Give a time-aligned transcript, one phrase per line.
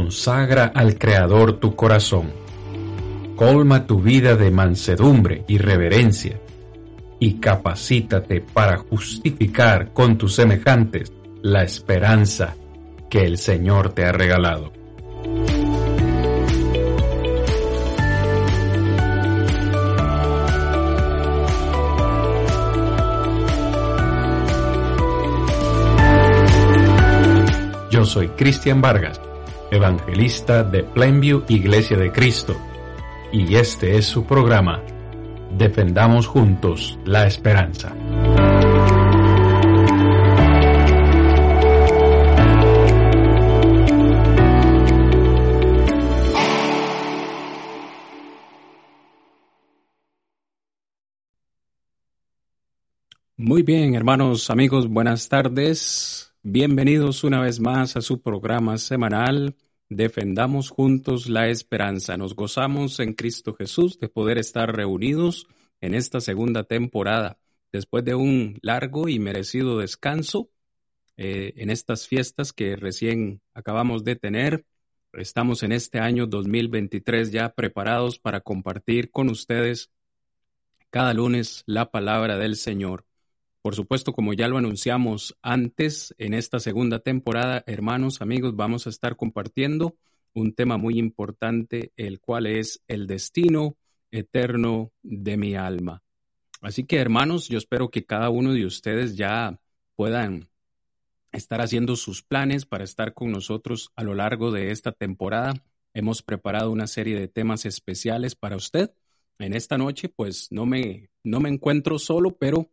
[0.00, 2.32] consagra al Creador tu corazón.
[3.36, 6.40] Colma tu vida de mansedumbre y reverencia,
[7.18, 11.12] y capacítate para justificar con tus semejantes
[11.42, 12.56] la esperanza
[13.10, 14.72] que el Señor te ha regalado.
[27.90, 29.20] Yo soy Cristian Vargas,
[29.70, 32.56] evangelista de Plainview Iglesia de Cristo,
[33.32, 34.82] y este es su programa,
[35.56, 37.94] Defendamos Juntos la Esperanza.
[53.36, 56.29] Muy bien, hermanos, amigos, buenas tardes.
[56.42, 59.56] Bienvenidos una vez más a su programa semanal
[59.92, 62.16] Defendamos juntos la esperanza.
[62.16, 65.48] Nos gozamos en Cristo Jesús de poder estar reunidos
[65.80, 67.38] en esta segunda temporada
[67.72, 70.48] después de un largo y merecido descanso
[71.16, 74.64] eh, en estas fiestas que recién acabamos de tener.
[75.12, 79.90] Estamos en este año 2023 ya preparados para compartir con ustedes
[80.90, 83.09] cada lunes la palabra del Señor.
[83.62, 88.90] Por supuesto, como ya lo anunciamos antes, en esta segunda temporada, hermanos, amigos, vamos a
[88.90, 89.96] estar compartiendo
[90.32, 93.76] un tema muy importante, el cual es el destino
[94.10, 96.02] eterno de mi alma.
[96.62, 99.60] Así que, hermanos, yo espero que cada uno de ustedes ya
[99.94, 100.48] puedan
[101.32, 105.52] estar haciendo sus planes para estar con nosotros a lo largo de esta temporada.
[105.92, 108.90] Hemos preparado una serie de temas especiales para usted.
[109.38, 112.70] En esta noche, pues no me, no me encuentro solo, pero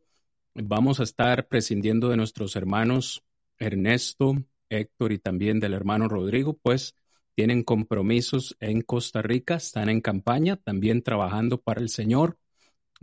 [0.60, 3.24] Vamos a estar prescindiendo de nuestros hermanos
[3.60, 6.96] Ernesto, Héctor y también del hermano Rodrigo, pues
[7.36, 12.40] tienen compromisos en Costa Rica, están en campaña, también trabajando para el Señor,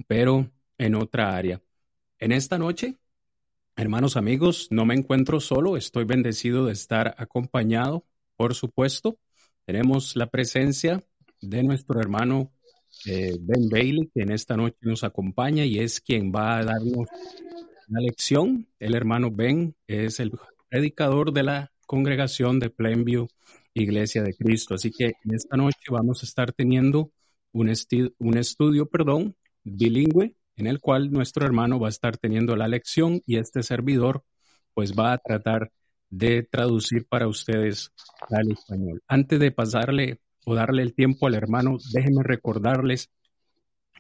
[0.09, 1.63] pero en otra área.
[2.19, 2.99] En esta noche,
[3.77, 8.05] hermanos amigos, no me encuentro solo, estoy bendecido de estar acompañado,
[8.35, 9.17] por supuesto.
[9.65, 11.05] Tenemos la presencia
[11.41, 12.51] de nuestro hermano
[13.07, 17.09] eh, Ben Bailey, que en esta noche nos acompaña y es quien va a darnos
[17.89, 18.69] una lección.
[18.79, 20.33] El hermano Ben es el
[20.69, 23.29] predicador de la congregación de Plainview
[23.75, 24.75] Iglesia de Cristo.
[24.75, 27.11] Así que en esta noche vamos a estar teniendo
[27.53, 27.73] un,
[28.19, 33.23] un estudio perdón, bilingüe en el cual nuestro hermano va a estar teniendo la lección
[33.27, 34.25] y este servidor
[34.73, 35.73] pues va a tratar
[36.11, 37.93] de traducir para ustedes
[38.31, 39.03] al español.
[39.09, 43.11] Antes de pasarle o darle el tiempo al hermano, déjenme recordarles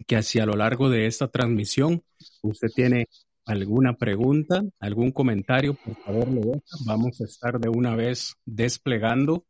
[0.06, 2.02] que hacia lo largo de esta transmisión
[2.42, 3.08] usted tiene
[3.46, 6.76] alguna pregunta, algún comentario, por favor lo deja.
[6.86, 9.44] Vamos a estar de una vez desplegando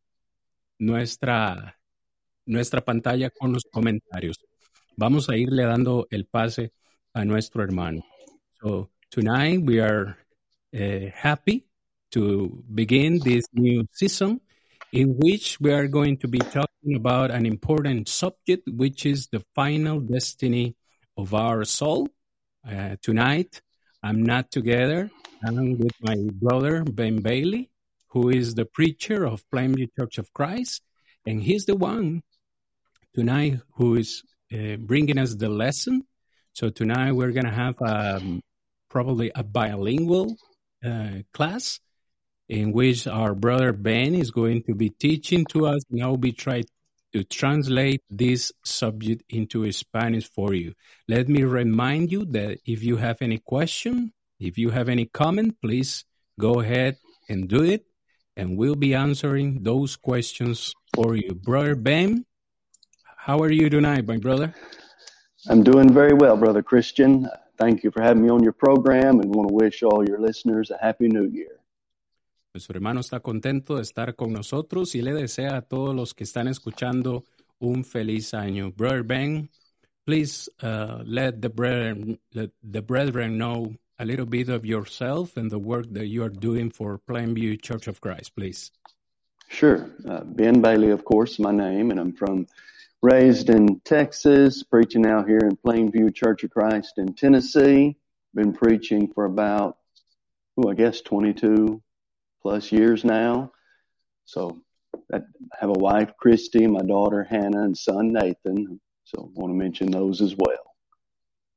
[0.78, 1.78] nuestra,
[2.47, 4.38] nuestra pantalla con los comentarios.
[4.97, 6.72] Vamos a irle dando el pase
[7.12, 8.05] a nuestro hermano.
[8.61, 10.16] So tonight we are
[10.72, 11.66] uh, happy
[12.11, 14.41] to begin this new season
[14.94, 19.43] in which we are going to be talking about an important subject, which is the
[19.53, 20.77] final destiny
[21.16, 22.09] of our soul.
[22.65, 23.60] Uh, tonight,
[24.05, 25.10] I'm not together.
[25.44, 27.71] I'm with my brother, Ben Bailey,
[28.10, 30.81] who is the preacher of Plainview Church of Christ.
[31.26, 32.22] And he's the one
[33.16, 34.22] tonight who is
[34.53, 36.06] uh, bringing us the lesson.
[36.53, 38.43] So tonight we're going to have um,
[38.88, 40.37] probably a bilingual
[40.84, 41.81] uh, class
[42.49, 45.82] in which our brother Ben is going to be teaching to us.
[45.91, 46.62] Now we try
[47.12, 50.75] to translate this subject into Spanish for you.
[51.09, 55.56] Let me remind you that if you have any question, if you have any comment,
[55.62, 56.05] please
[56.38, 56.97] go ahead
[57.28, 57.87] and do it,
[58.37, 61.34] and we'll be answering those questions for you.
[61.34, 62.26] Brother Ben,
[63.16, 64.55] how are you tonight, my brother?
[65.49, 67.28] I'm doing very well, Brother Christian.
[67.56, 70.70] Thank you for having me on your program and want to wish all your listeners
[70.70, 71.61] a happy new year.
[72.54, 76.22] Nuestro hermano está contento de estar con nosotros y le desea a todos los que
[76.22, 77.24] están escuchando
[77.58, 78.70] un feliz año.
[78.70, 79.50] Brother Ben,
[80.06, 85.50] please uh, let the brethren, let the brethren know a little bit of yourself and
[85.50, 88.70] the work that you are doing for Plainview Church of Christ, please.
[89.48, 89.90] Sure.
[90.08, 92.46] Uh, ben Bailey, of course, my name, and I'm from
[93.02, 97.96] raised in Texas, preaching out here in Plainview Church of Christ in Tennessee.
[98.32, 99.76] Been preaching for about,
[100.56, 101.82] oh, I guess 22,
[102.44, 103.50] plus years now.
[104.26, 104.61] So
[105.12, 105.20] I
[105.61, 108.81] have a wife, Christy, my daughter, Hannah, and son, Nathan.
[109.05, 110.76] So I want to mention those as well.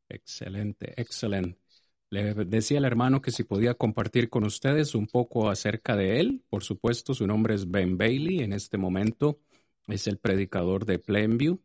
[0.09, 1.59] Excelente, excelente.
[2.09, 6.41] Le decía al hermano que si podía compartir con ustedes un poco acerca de él.
[6.49, 8.39] Por supuesto, su nombre es Ben Bailey.
[8.39, 9.39] En este momento
[9.87, 11.59] es el predicador de Plainview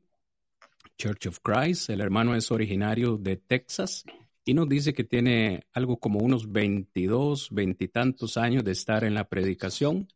[0.99, 1.91] Church of Christ.
[1.91, 4.05] El hermano es originario de Texas
[4.45, 9.29] y nos dice que tiene algo como unos 22, veintitantos años de estar en la
[9.29, 10.09] predicación.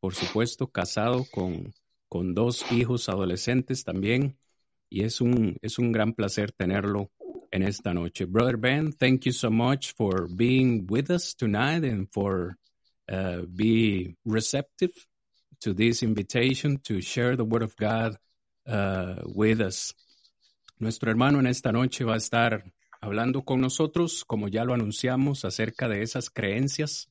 [0.00, 1.74] Por supuesto, casado con,
[2.08, 4.38] con dos hijos adolescentes también.
[4.88, 7.10] Y es un, es un gran placer tenerlo
[7.50, 8.24] en esta noche.
[8.24, 12.56] Brother Ben, thank you so much for being with us tonight and for
[13.10, 14.92] uh, be receptive
[15.60, 18.16] to this invitation to share the Word of God
[18.66, 19.94] uh, with us.
[20.78, 22.64] Nuestro hermano en esta noche va a estar
[23.02, 27.10] hablando con nosotros, como ya lo anunciamos, acerca de esas creencias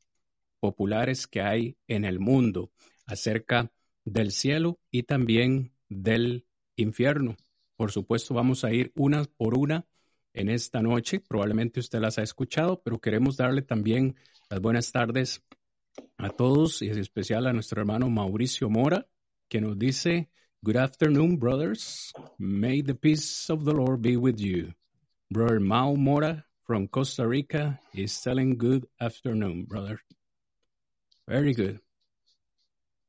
[0.60, 2.72] populares que hay en el mundo,
[3.06, 3.72] acerca
[4.06, 6.48] del cielo y también del
[6.78, 7.36] infierno.
[7.76, 9.86] Por supuesto, vamos a ir una por una
[10.34, 11.20] en esta noche.
[11.20, 14.16] Probablemente usted las ha escuchado, pero queremos darle también
[14.50, 15.44] las buenas tardes
[16.18, 19.08] a todos y en especial a nuestro hermano Mauricio Mora,
[19.50, 20.30] que nos dice,
[20.62, 22.14] Good afternoon, brothers.
[22.38, 24.74] May the peace of the Lord be with you.
[25.32, 30.02] Brother Mau Mora from Costa Rica is telling good afternoon, brother.
[31.26, 31.80] Very good.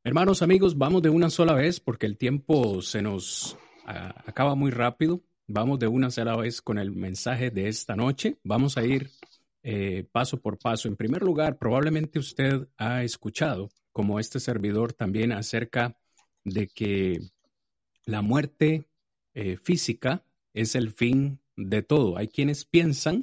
[0.05, 3.59] Hermanos, amigos, vamos de una sola vez porque el tiempo se nos
[3.89, 5.21] uh, acaba muy rápido.
[5.49, 8.37] Vamos de una sola vez con el mensaje de esta noche.
[8.45, 9.11] Vamos a ir
[9.65, 10.87] eh, paso por paso.
[10.87, 15.97] En primer lugar, probablemente usted ha escuchado, como este servidor, también acerca
[16.45, 17.19] de que
[18.05, 18.87] la muerte
[19.35, 20.23] eh, física
[20.55, 22.16] es el fin de todo.
[22.16, 23.22] Hay quienes piensan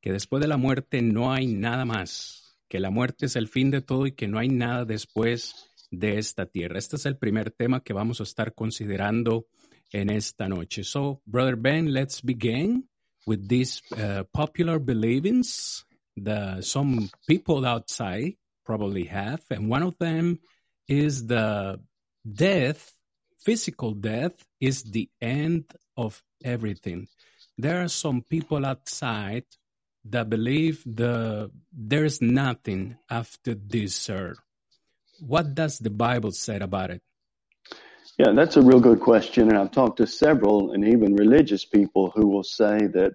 [0.00, 3.70] que después de la muerte no hay nada más, que la muerte es el fin
[3.70, 5.54] de todo y que no hay nada después
[5.90, 6.78] de esta tierra.
[6.78, 9.46] Este es el primer tema que vamos a estar considerando
[9.90, 10.84] en esta noche.
[10.84, 12.88] So, Brother Ben, let's begin
[13.26, 15.84] with these uh, popular beliefs
[16.16, 19.40] that some people outside probably have.
[19.50, 20.40] And one of them
[20.86, 21.80] is the
[22.24, 22.92] death,
[23.38, 25.64] physical death, is the end
[25.96, 27.08] of everything.
[27.58, 29.44] There are some people outside
[30.04, 34.38] that believe the there's nothing after this earth.
[35.20, 37.02] What does the Bible say about it?
[38.16, 39.48] Yeah, that's a real good question.
[39.48, 43.14] And I've talked to several and even religious people who will say that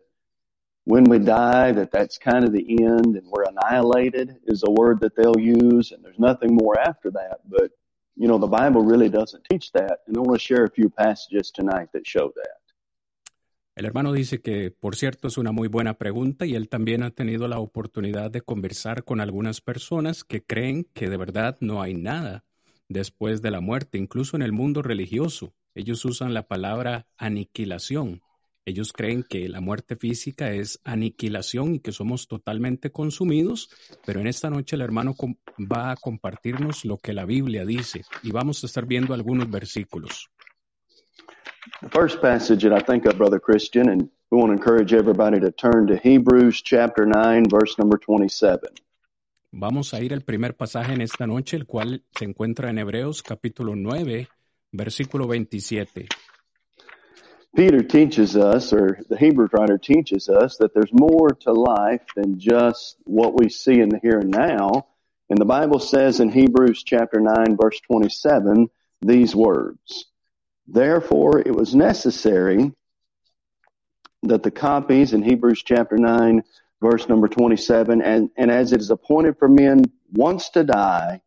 [0.86, 5.00] when we die, that that's kind of the end and we're annihilated is a word
[5.02, 7.40] that they'll use and there's nothing more after that.
[7.50, 7.72] But,
[8.16, 10.00] you know, the Bible really doesn't teach that.
[10.08, 12.63] And I want to share a few passages tonight that show that.
[13.76, 17.10] El hermano dice que, por cierto, es una muy buena pregunta y él también ha
[17.10, 21.96] tenido la oportunidad de conversar con algunas personas que creen que de verdad no hay
[21.96, 22.46] nada
[22.88, 25.56] después de la muerte, incluso en el mundo religioso.
[25.74, 28.22] Ellos usan la palabra aniquilación.
[28.66, 33.70] Ellos creen que la muerte física es aniquilación y que somos totalmente consumidos,
[34.06, 35.16] pero en esta noche el hermano
[35.60, 40.30] va a compartirnos lo que la Biblia dice y vamos a estar viendo algunos versículos.
[41.82, 45.40] The first passage that I think of, Brother Christian, and we want to encourage everybody
[45.40, 48.70] to turn to Hebrews chapter 9, verse number 27.
[49.54, 53.24] Vamos a ir al primer pasaje en esta noche, el cual se encuentra en Hebreos
[53.24, 54.28] capítulo 9,
[54.74, 56.08] versículo 27.
[57.56, 62.40] Peter teaches us, or the Hebrew writer teaches us, that there's more to life than
[62.40, 64.88] just what we see in the here and now.
[65.30, 68.70] And the Bible says in Hebrews chapter 9, verse 27,
[69.02, 70.08] these words,
[70.68, 72.72] Therefore it was necessary
[74.24, 76.44] that the copies in Hebrews chapter 9,
[76.82, 81.22] verse number 27, and, and as it is appointed for men once to die,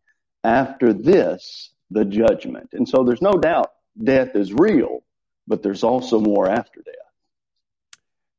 [0.45, 2.71] after this, the judgment.
[2.73, 5.03] And so there's no doubt death is real,
[5.47, 6.95] but there's also more after death.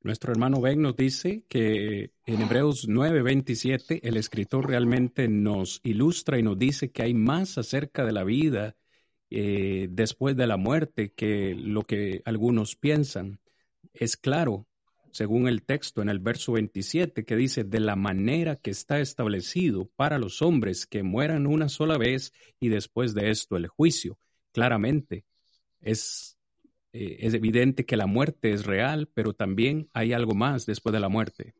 [0.03, 6.43] Nuestro hermano Ben nos dice que en Hebreos 9:27 el escritor realmente nos ilustra y
[6.43, 8.75] nos dice que hay más acerca de la vida
[9.29, 13.39] eh, después de la muerte que lo que algunos piensan.
[13.93, 14.67] Es claro
[15.17, 19.89] según el texto en el verso 27, que dice, de la manera que está establecido
[19.95, 24.19] para los hombres que mueran una sola vez y después de esto el juicio.
[24.51, 25.25] Claramente,
[25.81, 26.37] es,
[26.93, 30.99] eh, es evidente que la muerte es real, pero también hay algo más después de
[30.99, 31.55] la muerte.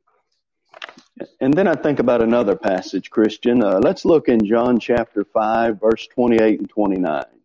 [1.40, 3.64] And then I think about another passage, Christian.
[3.64, 7.37] Uh, let's look in John chapter 5, verse 28 and 29.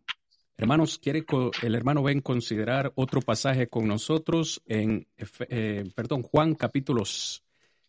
[0.63, 1.25] Hermanos, ¿quiere
[1.61, 5.05] el hermano Ben considerar otro pasaje con nosotros en,
[5.49, 7.03] eh, perdón, Juan capítulo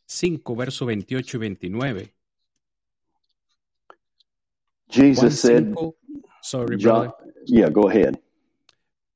[0.07, 2.15] 5, verso 28 y 29?
[4.91, 5.95] Jesus said, 5,
[6.43, 7.35] sorry, John, brother.
[7.47, 8.21] yeah, go ahead.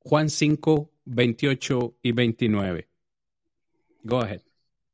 [0.05, 2.87] Juan 5, 28 y 29.
[4.05, 4.41] Go ahead.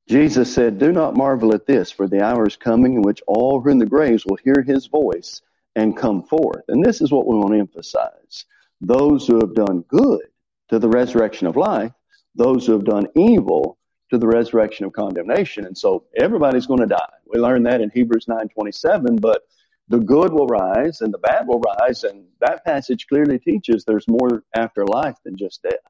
[0.08, 3.62] Jesus said, Do not marvel at this, for the hour is coming in which all
[3.62, 5.44] who are in the graves will hear his voice
[5.76, 6.64] and come forth.
[6.68, 8.46] And this is what we want to emphasize.
[8.82, 10.22] Those who have done good
[10.70, 11.92] to the resurrection of life,
[12.36, 13.78] those who have done evil
[14.10, 15.66] to the resurrection of condemnation.
[15.66, 17.14] And so everybody's going to die.
[17.26, 19.44] We learned that in Hebrews 9:27, but
[19.88, 24.08] the good will rise and the bad will rise and that passage clearly teaches there's
[24.08, 25.86] more after life than just death.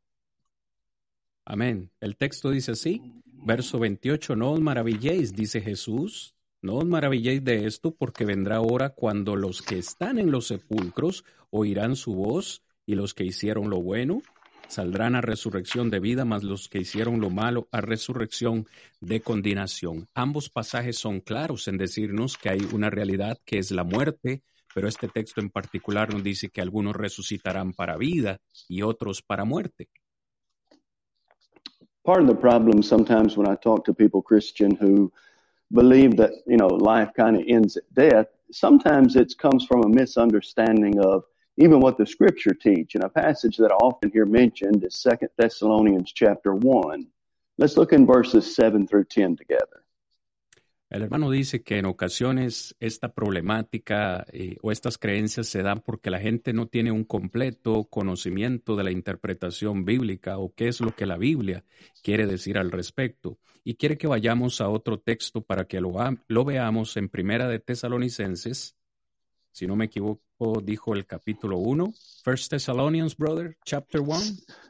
[1.45, 1.91] Amén.
[2.01, 7.67] El texto dice así, verso 28, no os maravilléis, dice Jesús, no os maravilléis de
[7.67, 12.95] esto porque vendrá hora cuando los que están en los sepulcros oirán su voz y
[12.95, 14.21] los que hicieron lo bueno
[14.67, 18.65] saldrán a resurrección de vida, mas los que hicieron lo malo a resurrección
[18.99, 20.07] de condenación.
[20.13, 24.41] Ambos pasajes son claros en decirnos que hay una realidad que es la muerte,
[24.73, 29.45] pero este texto en particular nos dice que algunos resucitarán para vida y otros para
[29.45, 29.87] muerte.
[32.03, 35.11] Part of the problem sometimes when I talk to people, Christian, who
[35.71, 39.89] believe that, you know, life kind of ends at death, sometimes it comes from a
[39.89, 41.23] misunderstanding of
[41.57, 42.95] even what the scripture teach.
[42.95, 47.07] And a passage that I often hear mentioned is Second Thessalonians chapter one.
[47.57, 49.85] Let's look in verses seven through ten together.
[50.88, 56.12] El hermano dice que en ocasiones esta problemática eh, o estas creencias se dan porque
[56.12, 60.95] la gente no tiene un completo conocimiento de la interpretación bíblica o qué es lo
[60.95, 61.63] que la Biblia
[62.03, 63.39] quiere decir al respecto.
[63.63, 65.95] Y quiere que vayamos a otro texto para que lo,
[66.27, 68.75] lo veamos en Primera de Tesalonicenses
[69.55, 71.93] si no me equivoco, dijo el capítulo 1.
[72.25, 74.21] First Thessalonians, brother, chapter 1.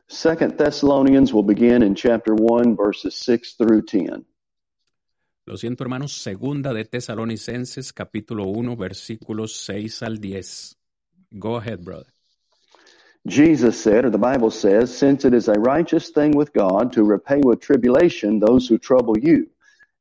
[0.08, 4.24] Second Thessalonians will begin in chapter 1, verses 6 through 10.
[5.48, 10.75] Lo siento, hermanos, segunda de Tesalonicenses, capítulo 1, versículos 6 al 10.
[11.32, 12.13] Go ahead, brother.
[13.25, 17.04] Jesus said, or the Bible says, since it is a righteous thing with God to
[17.04, 19.50] repay with tribulation those who trouble you,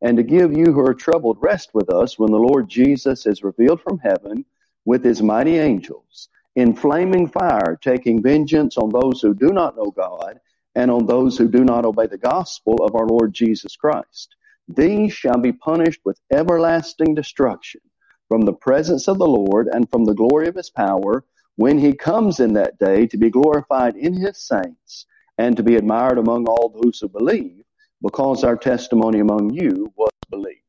[0.02, 3.42] and to give you who are troubled rest with us when the Lord Jesus is
[3.42, 4.44] revealed from heaven
[4.84, 9.90] with his mighty angels in flaming fire, taking vengeance on those who do not know
[9.90, 10.40] God
[10.74, 14.36] and on those who do not obey the gospel of our Lord Jesus Christ.
[14.68, 17.80] These shall be punished with everlasting destruction
[18.28, 21.24] from the presence of the Lord and from the glory of his power
[21.56, 25.06] when he comes in that day to be glorified in his saints
[25.38, 27.64] and to be admired among all those who believe
[28.02, 30.60] because our testimony among you was believed.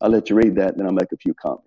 [0.00, 1.66] I'll let you read that, and then I'll make a few comments.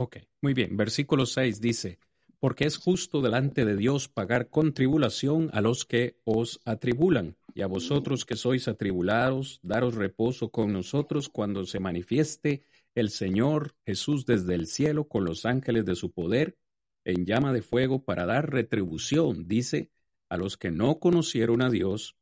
[0.00, 0.76] Ok, muy bien.
[0.76, 1.98] Versículo 6 dice,
[2.38, 7.62] porque es justo delante de Dios pagar con tribulación a los que os atribulan, y
[7.62, 12.62] a vosotros que sois atribulados, daros reposo con nosotros cuando se manifieste
[12.94, 16.56] el Señor Jesús desde el cielo con los ángeles de su poder
[17.04, 19.90] en llama de fuego para dar retribución, dice,
[20.28, 22.14] a los que no conocieron a Dios,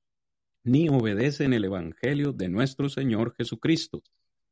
[0.64, 4.02] ni obedecen el Evangelio de nuestro Señor Jesucristo,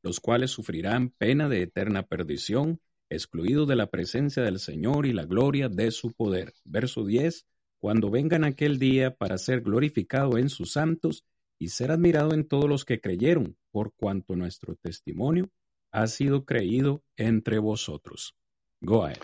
[0.02, 2.82] los cuales sufrirán pena de eterna perdición,
[3.14, 6.52] excluido de la presencia del Señor y la gloria de su poder.
[6.64, 7.46] Verso 10,
[7.80, 11.24] cuando vengan aquel día para ser glorificado en sus santos
[11.58, 15.50] y ser admirado en todos los que creyeron, por cuanto nuestro testimonio
[15.92, 18.34] ha sido creído entre vosotros.
[18.80, 19.18] Go ahead.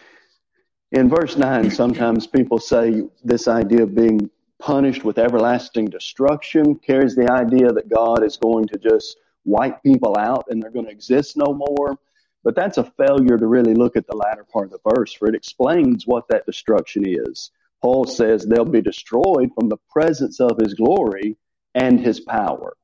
[0.92, 7.14] In verse 9, sometimes people say this idea of being punished with everlasting destruction carries
[7.14, 10.92] the idea that God is going to just wipe people out and they're going to
[10.92, 11.96] exist no more.
[12.42, 15.28] But that's a failure to really look at the latter part of the verse, for
[15.28, 17.50] it explains what that destruction is.
[17.82, 21.36] Paul says they'll be destroyed from the presence of his glory
[21.74, 22.76] and his power.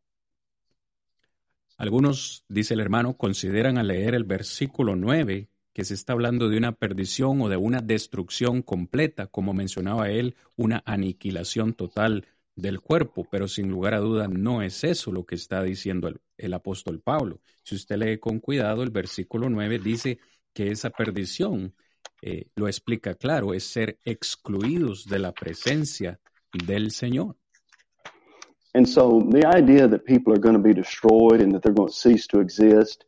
[1.78, 6.56] Algunos, dice el hermano, consideran al leer el versículo 9 que se está hablando de
[6.56, 12.25] una perdición o de una destrucción completa, como mencionaba él, una aniquilación total
[12.56, 16.54] del cuerpo, pero sin lugar a duda no es eso lo que está diciendo el,
[16.54, 17.40] apóstol Pablo.
[17.62, 20.18] Si usted lee con cuidado, el versículo 9 dice
[20.54, 21.75] que esa perdición,
[22.22, 26.18] eh, lo explica claro, es ser excluidos de la presencia
[26.66, 27.36] del Señor.
[28.72, 31.88] And so the idea that people are going to be destroyed and that they're going
[31.88, 33.04] to cease to exist,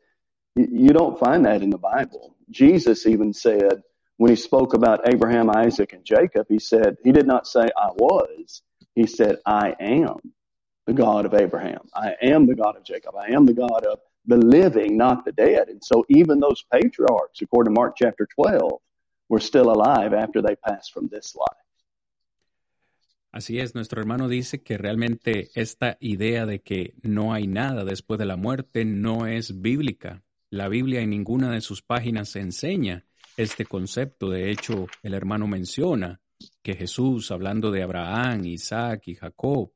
[0.57, 2.37] you don't find that in the Bible.
[2.51, 3.83] Jesus even said,
[4.17, 7.91] when he spoke about Abraham, Isaac, and Jacob, he said, he did not say, I
[7.97, 8.63] was.
[8.99, 10.17] He said, I am
[10.89, 11.83] the God of Abraham.
[11.95, 13.15] I am the God of Jacob.
[13.15, 15.69] I am the God of the living, not the dead.
[15.69, 18.73] And so even those patriarchs, according to Mark chapter 12,
[19.29, 21.65] were still alive after they passed from this life.
[23.31, 28.19] Así es, nuestro hermano dice que realmente esta idea de que no hay nada después
[28.19, 30.25] de la muerte no es bíblica.
[30.51, 33.05] La Biblia en ninguna de sus páginas enseña
[33.37, 34.29] este concepto.
[34.29, 36.21] De hecho, el hermano menciona
[36.63, 39.73] que Jesús, hablando de Abraham, Isaac y Jacob,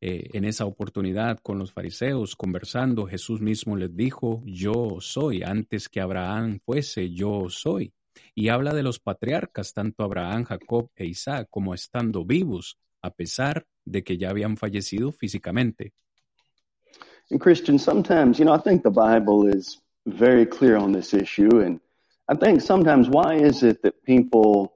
[0.00, 5.88] eh, en esa oportunidad con los fariseos, conversando, Jesús mismo les dijo, yo soy, antes
[5.88, 7.92] que Abraham fuese, yo soy.
[8.34, 13.66] Y habla de los patriarcas, tanto Abraham, Jacob e Isaac, como estando vivos, a pesar
[13.84, 15.94] de que ya habían fallecido físicamente.
[17.30, 21.60] And Christian, sometimes, you know, I think the Bible is very clear on this issue.
[21.64, 21.80] And
[22.28, 24.73] I think sometimes why is it that people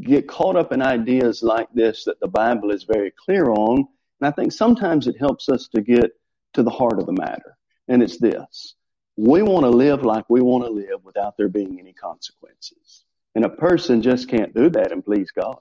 [0.00, 3.86] get caught up in ideas like this that the Bible is very clear on?
[4.20, 6.12] And I think sometimes it helps us to get
[6.54, 7.56] to the heart of the matter.
[7.88, 8.74] And it's this.
[9.16, 13.04] We want to live like we want to live without there being any consequences.
[13.34, 15.58] And a person just can't do that and please God.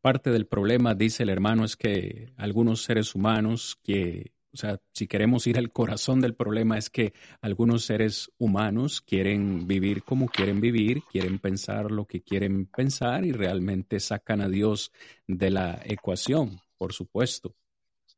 [0.00, 5.08] Parte del problema, dice el hermano, es que algunos seres humanos que O sea, si
[5.08, 10.60] queremos ir al corazón del problema es que algunos seres humanos quieren vivir como quieren
[10.60, 14.92] vivir, quieren pensar lo que quieren pensar y realmente sacan a Dios
[15.26, 17.56] de la ecuación, por supuesto.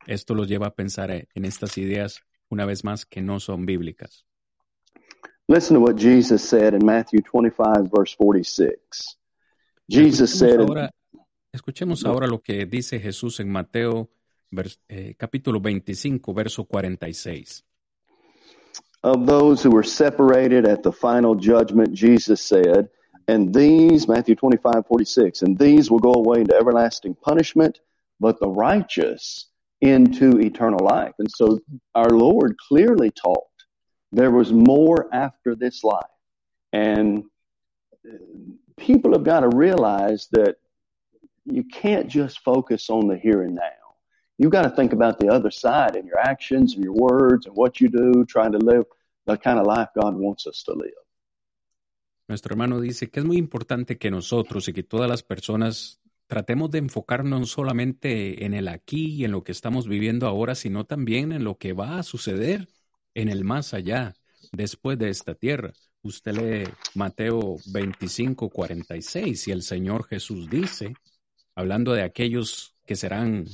[0.07, 4.27] Esto los lleva a pensar en estas ideas una vez más que no son bíblicas.
[5.49, 9.19] Listen to what Jesus said in Matthew 25 verse 46.
[9.89, 10.91] Jesus escuchemos said ahora,
[11.51, 14.11] escuchemos ahora lo que dice Jesús en Mateo
[14.51, 17.65] vers, eh, capítulo 25, verso 46.
[19.07, 22.89] of those who were separated at the final judgment, Jesus said,
[23.29, 27.79] and these, Matthew 25, 46, and these will go away into everlasting punishment,
[28.19, 29.47] but the righteous
[29.81, 31.13] into eternal life.
[31.21, 31.61] And so
[31.95, 33.45] our Lord clearly taught
[34.11, 36.03] there was more after this life.
[36.73, 37.25] And
[38.77, 40.57] people have got to realize that
[41.45, 43.86] you can't just focus on the here and now.
[44.39, 47.57] You've got to think about the other side in your actions and your words and
[47.57, 48.85] what you do, trying to live
[49.25, 50.93] the kind of life God wants us to live.
[52.29, 56.71] Nuestro hermano dice que es muy importante que nosotros y que todas las personas tratemos
[56.71, 60.85] de enfocarnos no solamente en el aquí y en lo que estamos viviendo ahora, sino
[60.85, 62.69] también en lo que va a suceder
[63.15, 64.15] en el más allá,
[64.53, 65.73] después de esta tierra.
[66.03, 70.95] Usted lee Mateo 25, 46 y el Señor Jesús dice,
[71.55, 73.47] hablando de aquellos que serán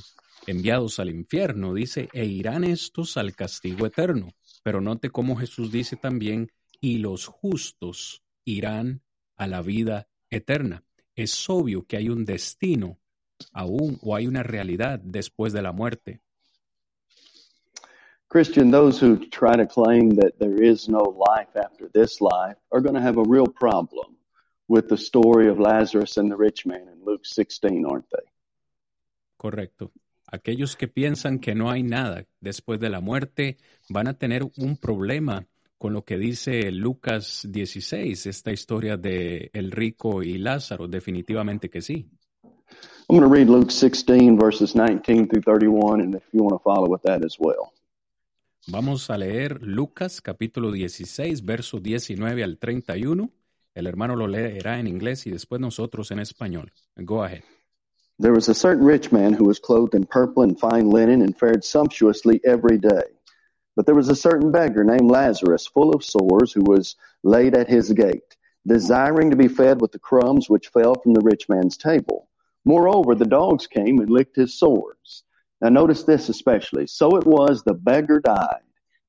[0.47, 4.29] enviados al infierno, dice, e irán estos al castigo eterno.
[4.63, 9.01] Pero note cómo Jesús dice también, y los justos irán
[9.35, 10.83] a la vida eterna.
[11.15, 12.99] Es obvio que hay un destino
[13.51, 16.21] aún o hay una realidad después de la muerte.
[18.29, 22.81] Christian, those who try to claim that there is no life after this life are
[22.81, 24.17] going to have a real problem
[24.67, 28.25] with the story of Lazarus and the rich man in Luke 16, aren't they?
[29.39, 29.91] Correcto.
[30.33, 34.77] Aquellos que piensan que no hay nada después de la muerte van a tener un
[34.77, 35.45] problema
[35.77, 41.83] con lo que dice Lucas 16, esta historia de el rico y Lázaro, definitivamente que
[41.83, 42.09] sí.
[43.07, 46.63] I'm going to read Luke 16, verses 19 through 31, and if you want to
[46.63, 47.71] follow with that as well.
[48.65, 53.29] Vamos a leer Lucas capítulo 16, verso 19 al 31.
[53.75, 56.73] El hermano lo leerá en inglés y después nosotros en español.
[56.95, 57.43] Go ahead.
[58.23, 61.37] There was a certain rich man who was clothed in purple and fine linen and
[61.37, 63.03] fared sumptuously every day.
[63.75, 67.67] But there was a certain beggar named Lazarus, full of sores, who was laid at
[67.67, 71.75] his gate, desiring to be fed with the crumbs which fell from the rich man's
[71.75, 72.29] table.
[72.63, 75.25] Moreover, the dogs came and licked his sores.
[75.59, 76.87] Now notice this especially.
[76.87, 78.63] So it was the beggar died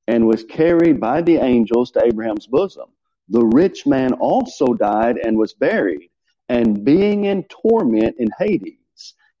[0.09, 2.89] and was carried by the angels to Abraham's bosom.
[3.29, 6.09] The rich man also died and was buried,
[6.49, 8.75] and being in torment in Hades,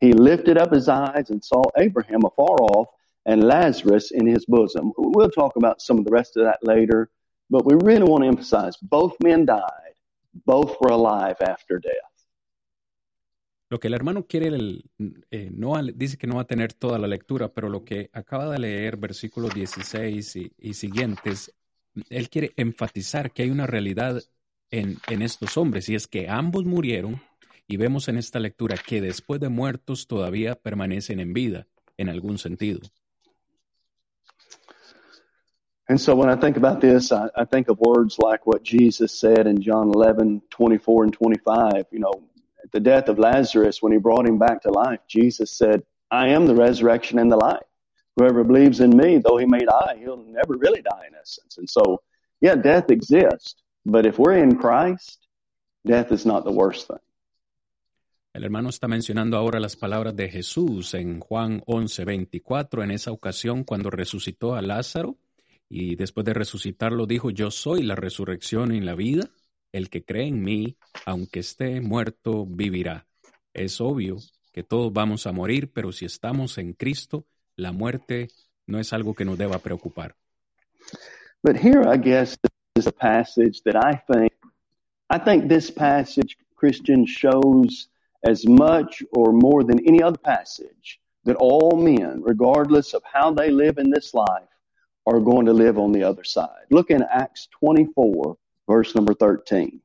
[0.05, 2.87] he lifted up his eyes and saw Abraham afar off
[3.25, 4.93] and Lazarus in his bosom.
[4.97, 7.09] We'll talk about some of the rest of that later,
[7.49, 9.95] but we really want to emphasize both men died,
[10.45, 12.11] both were alive after death.
[13.71, 14.49] Lo que el hermano quiere,
[15.31, 18.51] eh, no dice que no va a tener toda la lectura, pero lo que acaba
[18.51, 21.51] de leer, versículos 16 y, siguientes,
[22.09, 24.21] él quiere enfatizar que hay una realidad
[24.69, 27.19] en estos hombres, y es que ambos murieron,
[27.67, 32.37] y vemos en esta lectura que después de muertos todavía permanecen en vida, en algún
[32.37, 32.81] sentido.
[35.87, 39.11] And so when I think about this, I, I think of words like what Jesus
[39.11, 41.85] said in John 11, 24 and 25.
[41.91, 42.23] You know,
[42.63, 46.29] at the death of Lazarus, when he brought him back to life, Jesus said, I
[46.29, 47.61] am the resurrection and the life.
[48.15, 51.57] Whoever believes in me, though he may die, he'll never really die in essence.
[51.57, 52.01] And so,
[52.41, 53.55] yeah, death exists.
[53.85, 55.27] But if we're in Christ,
[55.85, 56.97] death is not the worst thing.
[58.35, 63.13] El hermano está mencionando ahora las palabras de Jesús en Juan 11, 24, en esa
[63.13, 65.15] ocasión cuando resucitó a Lázaro
[65.69, 69.29] y después de resucitarlo dijo, yo soy la resurrección y la vida,
[69.71, 73.07] el que cree en mí, aunque esté muerto, vivirá.
[73.53, 74.17] Es obvio
[74.51, 77.23] que todos vamos a morir, pero si estamos en Cristo,
[77.55, 78.27] la muerte
[78.67, 80.13] no es algo que nos deba preocupar.
[81.41, 82.37] But here, I guess,
[82.75, 84.33] is a passage that I think,
[85.09, 87.87] I think this passage, Christian, shows
[88.23, 93.49] as much or more than any other passage that all men, regardless of how they
[93.51, 94.49] live in this life,
[95.07, 96.65] are going to live on the other side.
[96.71, 99.81] Look in Acts 24, verse number 13.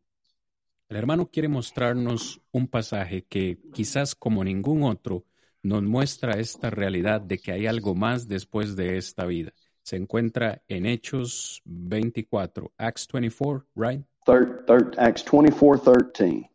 [0.89, 5.25] El hermano quiere mostrarnos un pasaje que quizás como ningún otro
[5.63, 9.53] nos muestra esta realidad de que hay algo más después de esta vida.
[9.83, 14.03] Se encuentra en Hechos 24, Acts 24, right?
[14.27, 15.79] Thir- thir- Acts 24,
[16.13, 16.50] 13.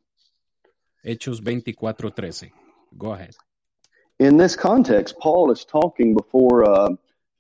[1.05, 2.51] Hechos 24, 13.
[2.97, 3.35] Go ahead.
[4.19, 6.89] in this context, Paul is talking before uh,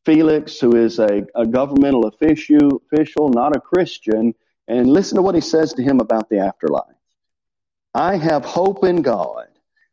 [0.05, 4.35] Felix, who is a, a governmental official, official, not a Christian,
[4.67, 6.95] and listen to what he says to him about the afterlife.
[7.93, 9.47] I have hope in God,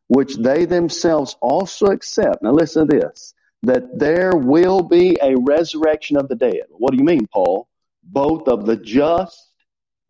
[0.09, 2.43] which they themselves also accept.
[2.43, 6.65] Now listen to this, that there will be a resurrection of the dead.
[6.71, 7.69] What do you mean, Paul?
[8.03, 9.53] Both of the just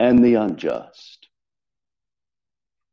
[0.00, 1.21] and the unjust.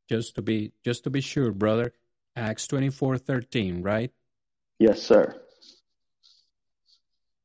[0.10, 1.94] Just to be just to be sure, brother.
[2.36, 4.12] Acts 24, 13, right?
[4.80, 5.40] Yes, sir.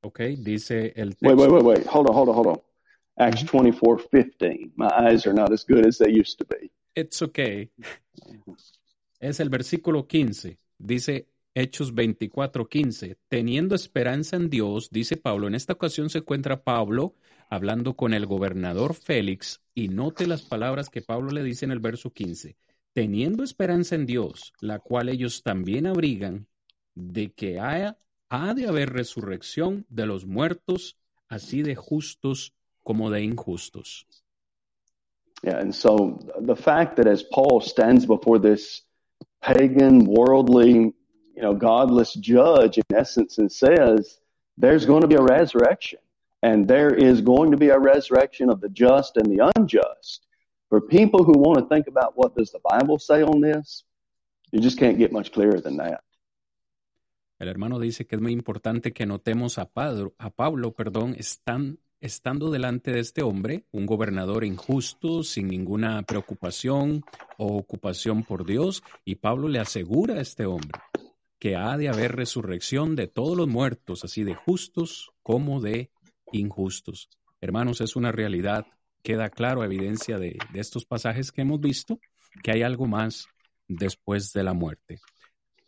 [0.05, 1.29] Okay, dice el texto.
[1.29, 1.87] Wait, wait, wait, wait.
[1.87, 2.61] Hold on, hold on, hold on.
[3.18, 4.72] Acts twenty four fifteen.
[4.77, 6.70] My eyes are not as good as they used to be.
[6.94, 7.70] It's okay.
[9.20, 10.59] Es el versículo 15.
[10.77, 13.16] Dice Hechos 24, 15.
[13.29, 15.46] Teniendo esperanza en Dios, dice Pablo.
[15.46, 17.14] En esta ocasión se encuentra Pablo
[17.50, 21.80] hablando con el gobernador Félix y note las palabras que Pablo le dice en el
[21.80, 22.57] verso 15.
[22.92, 26.46] Teniendo esperanza en Dios, la cual ellos también abrigan,
[26.94, 30.96] de que haya, ha de haber resurrección de los muertos,
[31.28, 32.52] así de justos
[32.83, 34.07] como de injustos.
[35.42, 38.83] Yeah, and so the fact that as Paul stands before this
[39.42, 40.94] pagan, worldly,
[41.37, 44.18] you know, godless judge in essence and says,
[44.57, 45.98] there's going to be a resurrection.
[46.44, 50.26] And there is going to be a resurrection of the just and the unjust.
[50.68, 53.85] For people who want to think about what does the Bible say on this,
[54.52, 56.02] you just can't get much clearer than that.
[57.38, 59.70] El hermano dice que es muy importante que notemos a,
[60.18, 67.04] a Pablo, perdón, están, estando delante de este hombre, un gobernador injusto, sin ninguna preocupación
[67.38, 70.78] o ocupación por Dios, y Pablo le asegura a este hombre
[71.38, 75.90] que ha de haber resurrección de todos los muertos, así de justos como de
[76.35, 77.09] injustos.
[77.40, 78.66] Hermanos, es una realidad,
[79.03, 82.01] queda claro, evidencia de, estos pasajes que hemos visto,
[82.42, 83.27] que hay algo más
[83.68, 84.99] después de la muerte.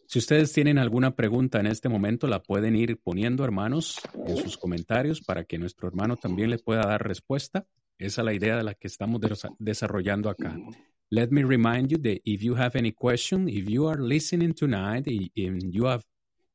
[0.06, 4.56] Si ustedes tienen alguna pregunta en este momento, la pueden ir poniendo, hermanos, en sus
[4.56, 7.66] comentarios para que nuestro hermano también le pueda dar respuesta.
[7.98, 10.56] Esa es la idea de la que estamos desa- desarrollando acá.
[11.10, 15.06] Let me remind you that if you have any question, if you are listening tonight
[15.06, 16.04] and you have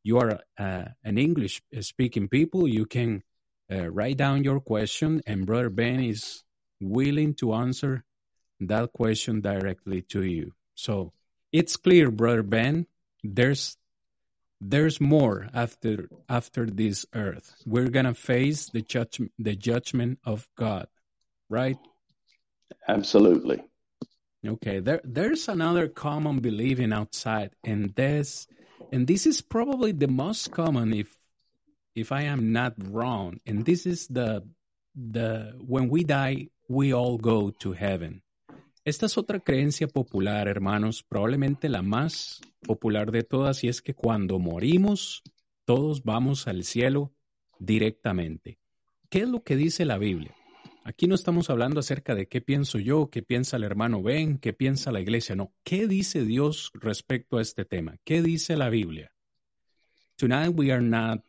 [0.03, 3.23] you are uh, an English speaking people, you can
[3.71, 6.43] uh, write down your question, and Brother Ben is
[6.79, 8.03] willing to answer
[8.59, 10.53] that question directly to you.
[10.75, 11.13] So
[11.51, 12.87] it's clear, Brother Ben,
[13.23, 13.77] there's
[14.59, 17.55] there's more after after this earth.
[17.65, 20.87] We're gonna face the judge the judgment of God,
[21.49, 21.77] right?
[22.87, 23.63] Absolutely.
[24.45, 28.47] Okay, there there's another common believing outside, and this
[28.91, 31.17] and this is probably the most common if
[31.95, 33.39] if I am not wrong.
[33.45, 34.43] And this is the
[34.95, 38.23] the when we die, we all go to heaven.
[38.83, 43.93] Esta es otra creencia popular, hermanos, probablemente la más popular de todas, y es que
[43.93, 45.21] cuando morimos,
[45.65, 47.13] todos vamos al cielo
[47.59, 48.57] directamente.
[49.09, 50.35] ¿Qué es lo que dice la Biblia?
[50.83, 54.51] Aquí no estamos hablando acerca de qué pienso yo, qué piensa el hermano Ben, qué
[54.51, 55.53] piensa la iglesia, no.
[55.63, 57.97] ¿Qué dice Dios respecto a este tema?
[58.03, 59.11] ¿Qué dice la Biblia?
[60.15, 61.23] Tonight we are not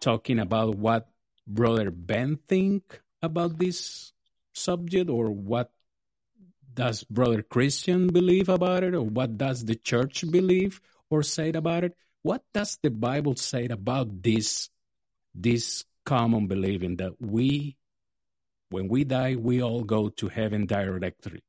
[0.00, 1.08] talking about what
[1.46, 4.12] Brother Ben think about this
[4.52, 5.70] subject or what
[6.74, 11.84] does Brother Christian believe about it or what does the church believe or say about
[11.84, 11.96] it?
[12.22, 14.70] What does the Bible say about this,
[15.34, 17.76] this common believing that we
[18.70, 21.42] when we die, we all go to heaven directly.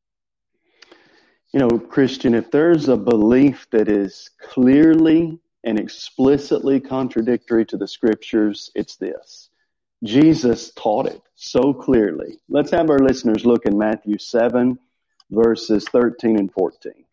[1.54, 7.88] You know, Christian, if there's a belief that is clearly and explicitly contradictory to the
[7.88, 9.50] scriptures, it's this.
[10.04, 12.40] Jesus taught it so clearly.
[12.50, 14.80] Let's have our listeners look in Matthew 7,
[15.30, 17.06] verses 13 and 14.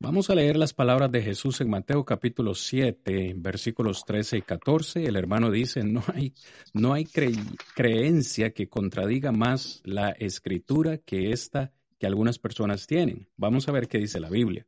[0.00, 5.04] Vamos a leer las palabras de Jesús en Mateo capítulo 7, versículos 13 y 14.
[5.04, 6.34] El hermano dice, no hay,
[6.72, 7.32] no hay cre
[7.74, 13.28] creencia que contradiga más la escritura que esta que algunas personas tienen.
[13.36, 14.66] Vamos a ver qué dice la Biblia.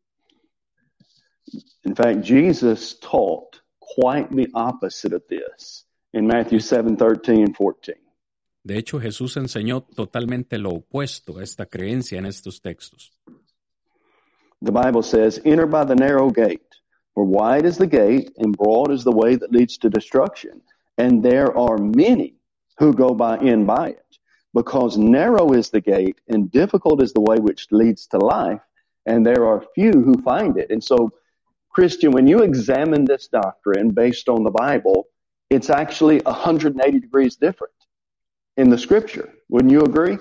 [1.85, 7.95] In fact, Jesus taught quite the opposite of this in Matthew 7 13 and 14.
[8.63, 13.13] De hecho, Jesús enseñó totalmente lo opuesto a esta creencia en estos textos.
[14.63, 16.77] The Bible says, Enter by the narrow gate,
[17.15, 20.61] for wide is the gate and broad is the way that leads to destruction,
[20.99, 22.35] and there are many
[22.79, 24.05] who go by in by it.
[24.53, 28.61] Because narrow is the gate and difficult is the way which leads to life,
[29.07, 30.71] and there are few who find it.
[30.71, 31.13] And so,
[31.71, 35.07] Christian, when you examine this doctrine based on the Bible,
[35.49, 37.75] it's actually 180 degrees different
[38.57, 39.33] in the scripture.
[39.49, 40.19] Wouldn't you agree?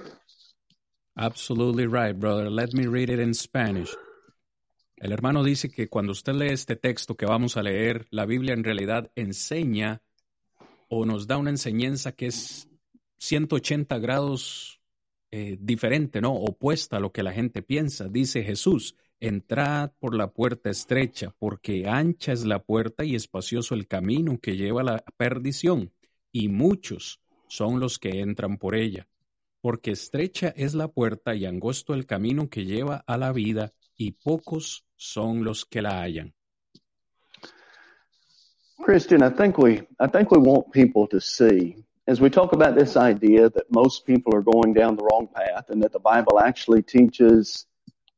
[1.18, 2.50] Absolutely right, brother.
[2.50, 3.94] Let me read it in Spanish.
[4.98, 8.54] El hermano dice que cuando usted lee este texto que vamos a leer, la Biblia
[8.54, 10.02] en realidad enseña
[10.90, 12.68] o nos da una enseñanza que es
[13.18, 14.82] 180 grados
[15.32, 16.34] eh, diferente, ¿no?
[16.34, 18.08] Opuesta a lo que la gente piensa.
[18.10, 23.88] Dice Jesús, entrad por la puerta estrecha, porque ancha es la puerta y espacioso el
[23.88, 25.92] camino que lleva a la perdición,
[26.32, 29.08] y muchos son los que entran por ella.
[29.62, 34.12] Porque estrecha es la puerta y angosto el camino que lleva a la vida, y
[34.12, 36.34] pocos son los que la hallan.
[38.82, 41.76] Christian, I think we I think we want people to see
[42.08, 45.70] as we talk about this idea that most people are going down the wrong path
[45.70, 47.68] and that the Bible actually teaches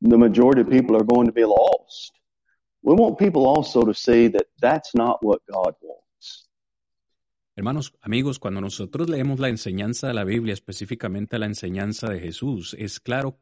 [0.01, 2.13] the majority of people are going to be lost.
[2.83, 6.49] We want people also to see that that's not what God wants.
[7.55, 12.75] Hermanos, amigos, cuando nosotros leemos la enseñanza de la Biblia, específicamente la enseñanza de Jesús,
[12.79, 13.37] es claro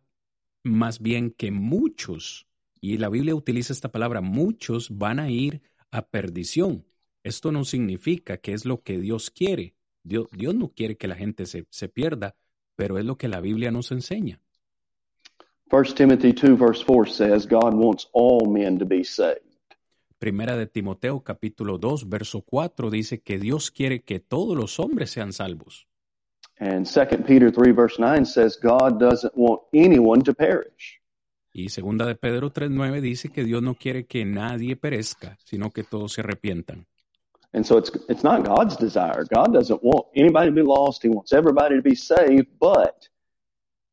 [0.64, 2.48] más bien que muchos,
[2.82, 6.86] y la Biblia utiliza esta palabra, muchos van a ir a perdición.
[7.24, 9.76] Esto no significa que es lo que Dios quiere.
[10.04, 12.36] Dios, Dios no quiere que la gente se, se pierda,
[12.76, 14.42] pero es lo que la Biblia nos enseña.
[15.72, 19.46] 1 Timothy 2 verse 4 says God wants all men to be saved.
[20.18, 25.12] Primera de Timoteo capítulo 2 verso 4 dice que Dios quiere que todos los hombres
[25.12, 25.86] sean salvos.
[26.60, 31.00] And 2 Peter 3 verse 9 says God doesn't want anyone to perish.
[31.54, 35.84] Y segunda de Pedro 3:9 dice que Dios no quiere que nadie perezca, sino que
[35.84, 36.88] todos se arrepientan.
[37.54, 39.24] And so it's it's not God's desire.
[39.30, 41.04] God doesn't want anybody to be lost.
[41.04, 43.10] He wants everybody to be saved, but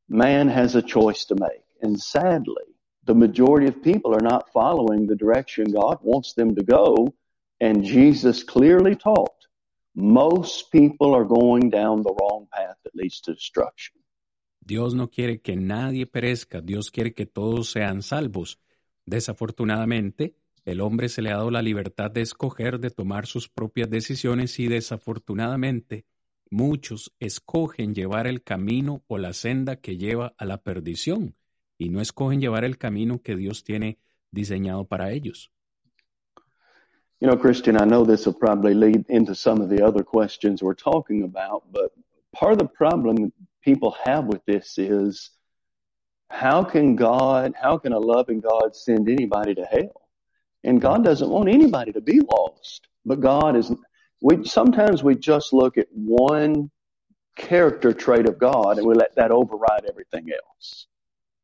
[0.08, 1.65] man has a choice to make.
[1.82, 2.64] And sadly,
[3.04, 7.14] the majority of people are not following the direction God wants them to go.
[7.60, 9.46] And Jesus clearly taught
[9.94, 13.94] most people are going down the wrong path that leads to destruction.
[14.60, 18.58] Dios no quiere que nadie perezca, Dios quiere que todos sean salvos.
[19.06, 20.34] Desafortunadamente,
[20.64, 24.58] el hombre se le ha dado la libertad de escoger, de tomar sus propias decisiones
[24.58, 26.04] y desafortunadamente
[26.50, 31.36] muchos escogen llevar el camino o la senda que lleva a la perdición
[31.78, 33.98] y no escogen llevar el camino que Dios tiene
[34.30, 35.50] diseñado para ellos.
[37.20, 40.62] You know, Christian, I know this will probably lead into some of the other questions
[40.62, 41.92] we're talking about, but
[42.34, 45.30] part of the problem people have with this is
[46.28, 50.08] how can God, how can a loving God send anybody to hell?
[50.62, 53.72] And God doesn't want anybody to be lost, but God is,
[54.20, 56.70] we, sometimes we just look at one
[57.36, 60.86] character trait of God and we let that override everything else.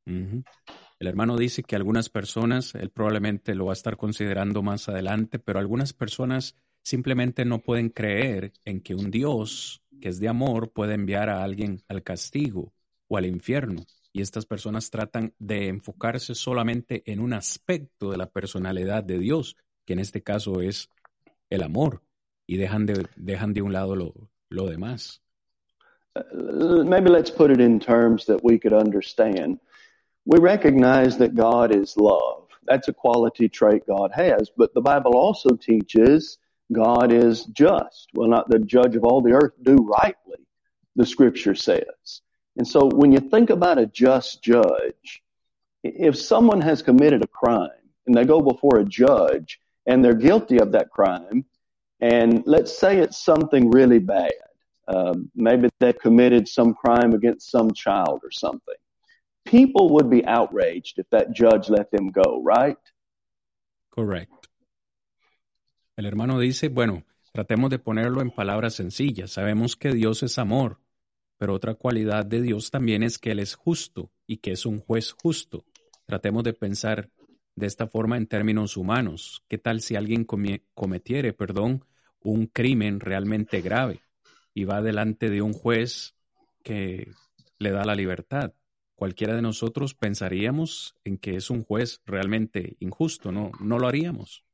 [0.06, 5.38] El hermano dice que algunas personas, él probablemente lo va a estar considerando más adelante,
[5.38, 10.72] pero algunas personas simplemente no pueden creer en que un Dios que es de amor
[10.72, 12.72] puede enviar a alguien al castigo
[13.06, 13.84] o al infierno.
[14.12, 19.56] Y estas personas tratan de enfocarse solamente en un aspecto de la personalidad de Dios,
[19.86, 20.90] que en este caso es
[21.50, 22.02] el amor,
[22.46, 24.12] y dejan de, dejan de un lado lo,
[24.50, 25.22] lo demás.
[26.14, 29.58] Uh, maybe let's put it in terms that we could understand.
[30.24, 32.46] We recognize that God is love.
[32.64, 36.38] That's a quality trait God has, but the Bible also teaches
[36.72, 38.08] God is just.
[38.14, 40.46] Well, not the judge of all the earth, do rightly,
[40.94, 42.22] the scripture says.
[42.56, 45.22] And so when you think about a just judge,
[45.82, 47.70] if someone has committed a crime
[48.06, 51.44] and they go before a judge and they're guilty of that crime,
[52.00, 54.30] and let's say it's something really bad,
[54.88, 58.74] um, maybe they've committed some crime against some child or something.
[59.44, 62.78] People would be outraged if that judge let them go, right?
[63.90, 64.48] Correcto.
[65.96, 69.32] El hermano dice, bueno, tratemos de ponerlo en palabras sencillas.
[69.32, 70.80] Sabemos que Dios es amor,
[71.36, 74.78] pero otra cualidad de Dios también es que Él es justo y que es un
[74.78, 75.64] juez justo.
[76.06, 77.10] Tratemos de pensar
[77.54, 79.44] de esta forma en términos humanos.
[79.48, 81.84] ¿Qué tal si alguien cometiere, perdón,
[82.20, 84.00] un crimen realmente grave
[84.54, 86.14] y va delante de un juez
[86.62, 87.10] que
[87.58, 88.54] le da la libertad?
[88.94, 94.44] Cualquiera de nosotros pensaríamos en que es un juez realmente injusto, no, no lo haríamos.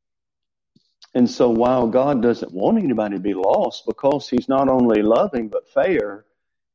[1.15, 5.49] And so while God doesn't want anybody to be lost because he's not only loving
[5.49, 6.27] but fair,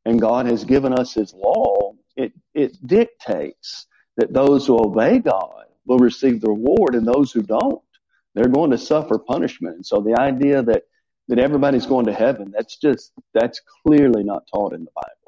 [0.05, 5.65] and God has given us his law, it, it dictates that those who obey God
[5.85, 7.81] will receive the reward and those who don't,
[8.33, 9.75] they're going to suffer punishment.
[9.75, 10.83] And so the idea that,
[11.27, 15.22] that everybody's going to heaven, that's just, that's clearly not taught in the Bible.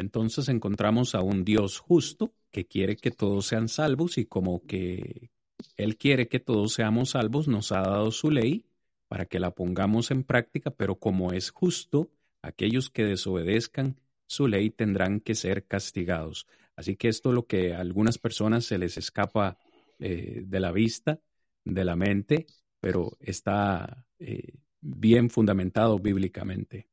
[0.00, 5.30] Entonces encontramos a un Dios justo que quiere que todos sean salvos y como que
[5.76, 8.64] Él quiere que todos seamos salvos, nos ha dado su ley
[9.08, 12.10] para que la pongamos en práctica, pero como es justo,
[12.42, 16.46] aquellos que desobedezcan su ley tendrán que ser castigados.
[16.76, 19.58] Así que esto es lo que a algunas personas se les escapa
[19.98, 21.20] eh, de la vista,
[21.64, 22.46] de la mente,
[22.80, 26.88] pero está eh, bien fundamentado bíblicamente.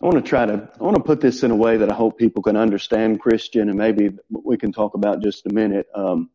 [0.00, 1.94] I want to try to, I want to put this in a way that I
[1.94, 5.88] hope people can understand Christian and maybe we can talk about just a minute.
[5.92, 6.30] Um,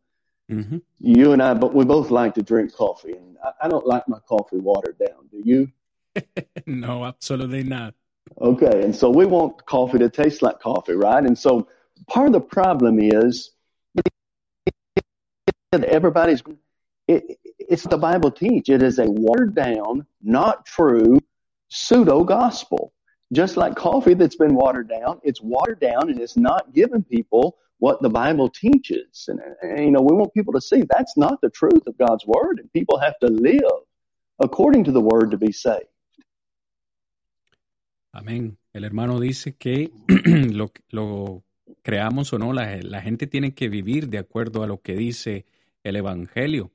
[0.50, 0.78] mm-hmm.
[1.00, 4.06] You and I, but we both like to drink coffee and I, I don't like
[4.06, 5.28] my coffee watered down.
[5.30, 5.72] Do you?
[6.66, 7.94] no, absolutely not.
[8.38, 8.82] Okay.
[8.82, 11.24] And so we want coffee to taste like coffee, right?
[11.24, 11.68] And so
[12.06, 13.52] part of the problem is
[15.72, 16.42] everybody's,
[17.08, 18.68] it, it's the Bible teach.
[18.68, 21.18] It is a watered down, not true
[21.68, 22.93] pseudo gospel
[23.34, 27.56] just like coffee that's been watered down, it's watered down and it's not giving people
[27.78, 29.28] what the Bible teaches.
[29.28, 32.24] And, and, you know, we want people to see that's not the truth of God's
[32.26, 33.78] word and people have to live
[34.38, 35.88] according to the word to be saved.
[38.12, 38.58] Amén.
[38.72, 39.90] El hermano dice que
[40.52, 41.42] lo, lo
[41.82, 45.46] creamos o no, la, la gente tiene que vivir de acuerdo a lo que dice
[45.82, 46.70] el Evangelio.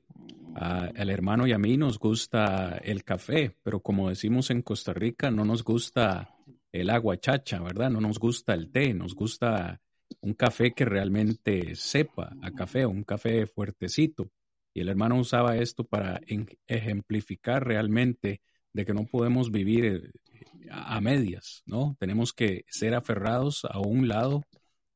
[0.50, 4.92] Uh, el hermano y a mí nos gusta el café, pero como decimos en Costa
[4.92, 6.34] Rica, no nos gusta
[6.72, 7.90] el agua chacha, ¿verdad?
[7.90, 9.80] No nos gusta el té, nos gusta
[10.20, 14.30] un café que realmente sepa a café, un café fuertecito.
[14.72, 16.20] Y el hermano usaba esto para
[16.66, 18.40] ejemplificar realmente
[18.72, 21.96] de que no podemos vivir eh, a medias, ¿no?
[21.98, 24.44] Tenemos que ser aferrados a un lado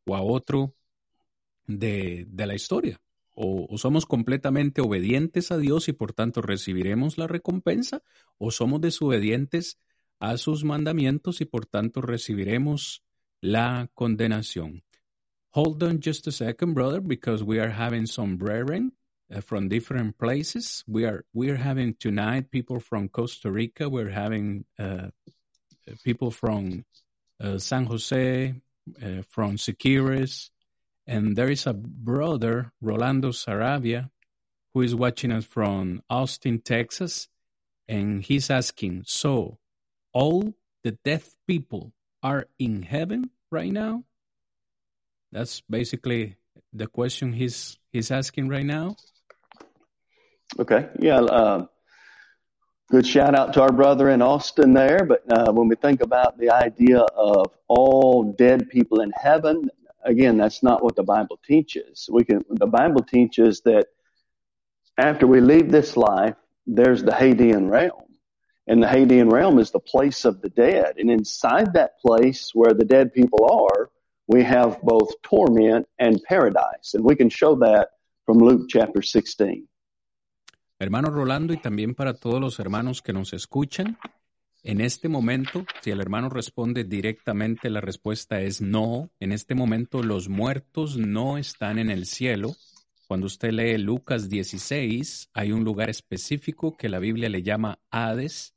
[0.06, 0.74] o a otro
[1.66, 3.00] de, de la historia.
[3.36, 8.00] O, o, somos completamente obedientes a Dios y por tanto recibiremos la recompensa,
[8.38, 9.80] o somos desobedientes
[10.20, 13.02] a sus mandamientos y por tanto recibiremos
[13.40, 14.82] la condenación.
[15.50, 18.92] Hold on just a second, brother, because we are having some brethren
[19.32, 20.82] uh, from different places.
[20.88, 23.88] We are we are having tonight people from Costa Rica.
[23.88, 25.10] We're having uh,
[26.02, 26.84] people from
[27.40, 28.54] uh, San Jose,
[29.02, 30.50] uh, from Siquires,
[31.06, 34.10] and there is a brother, Rolando Sarabia,
[34.72, 37.28] who is watching us from Austin, Texas,
[37.86, 39.58] and he's asking, so
[40.14, 44.04] all the deaf people are in heaven right now?
[45.32, 46.36] That's basically
[46.72, 48.96] the question he's he's asking right now.
[50.58, 51.20] Okay, yeah.
[51.20, 51.66] Uh,
[52.90, 55.04] good shout out to our brother in Austin there.
[55.04, 59.68] But uh, when we think about the idea of all dead people in heaven,
[60.04, 62.08] again, that's not what the Bible teaches.
[62.10, 63.86] We can the Bible teaches that
[64.96, 68.03] after we leave this life, there's the Hadean realm.
[68.66, 70.96] And the Hadean realm is the place of the dead.
[70.98, 73.90] And inside that place where the dead people are,
[74.26, 76.94] we have both torment and paradise.
[76.94, 77.90] And we can show that
[78.24, 79.68] from Luke chapter 16.
[80.80, 83.96] Hermano Rolando y también para todos los hermanos que nos escuchan,
[84.64, 89.10] en este momento, si el hermano responde directamente, la respuesta es no.
[89.20, 92.56] En este momento los muertos no están en el cielo,
[93.06, 98.54] Cuando usted lee Lucas 16, hay un lugar específico que la Biblia le llama Hades,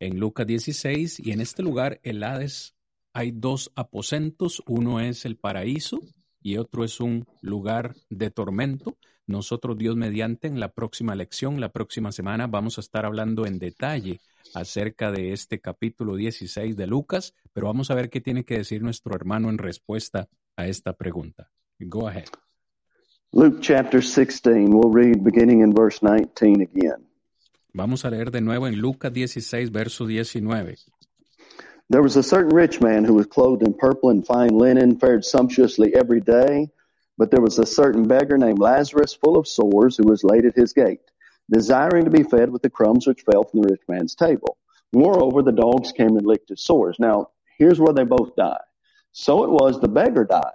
[0.00, 2.74] en Lucas 16, y en este lugar, el Hades,
[3.12, 6.00] hay dos aposentos, uno es el paraíso
[6.42, 8.98] y otro es un lugar de tormento.
[9.26, 13.58] Nosotros, Dios mediante, en la próxima lección, la próxima semana, vamos a estar hablando en
[13.58, 14.20] detalle
[14.54, 18.82] acerca de este capítulo 16 de Lucas, pero vamos a ver qué tiene que decir
[18.82, 21.50] nuestro hermano en respuesta a esta pregunta.
[21.78, 22.26] Go ahead.
[23.32, 27.04] Luke chapter 16, we'll read beginning in verse 19 again.
[27.74, 30.76] Vamos a leer de nuevo en Lucas 16, verso 19.
[31.90, 35.24] There was a certain rich man who was clothed in purple and fine linen, fared
[35.24, 36.70] sumptuously every day.
[37.18, 40.54] But there was a certain beggar named Lazarus, full of sores, who was laid at
[40.54, 41.00] his gate,
[41.50, 44.56] desiring to be fed with the crumbs which fell from the rich man's table.
[44.94, 46.96] Moreover, the dogs came and licked his sores.
[46.98, 48.60] Now, here's where they both die.
[49.12, 50.52] So it was the beggar died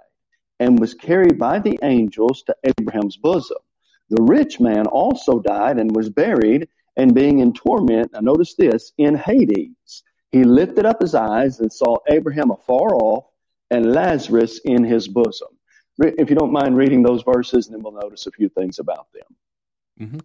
[0.62, 3.62] and was carried by the angels to Abraham's bosom.
[4.10, 8.92] The rich man also died and was buried, and being in torment, now notice this,
[8.96, 13.24] in Hades, he lifted up his eyes and saw Abraham afar off
[13.70, 15.52] and Lazarus in his bosom.
[15.98, 19.30] If you don't mind reading those verses, then we'll notice a few things about them.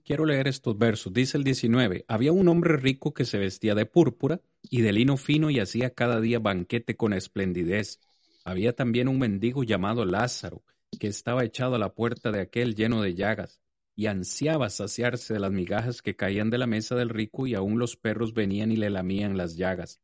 [0.06, 1.14] Quiero leer estos versos.
[1.14, 5.18] Dice el 19, había un hombre rico que se vestía de púrpura y de lino
[5.18, 8.00] fino y hacía cada día banquete con esplendidez.
[8.48, 10.64] Había también un mendigo llamado Lázaro,
[11.02, 13.60] que estaba echado a la puerta de aquel lleno de llagas,
[13.94, 17.78] y ansiaba saciarse de las migajas que caían de la mesa del rico, y aun
[17.78, 20.00] los perros venían y le lamían las llagas.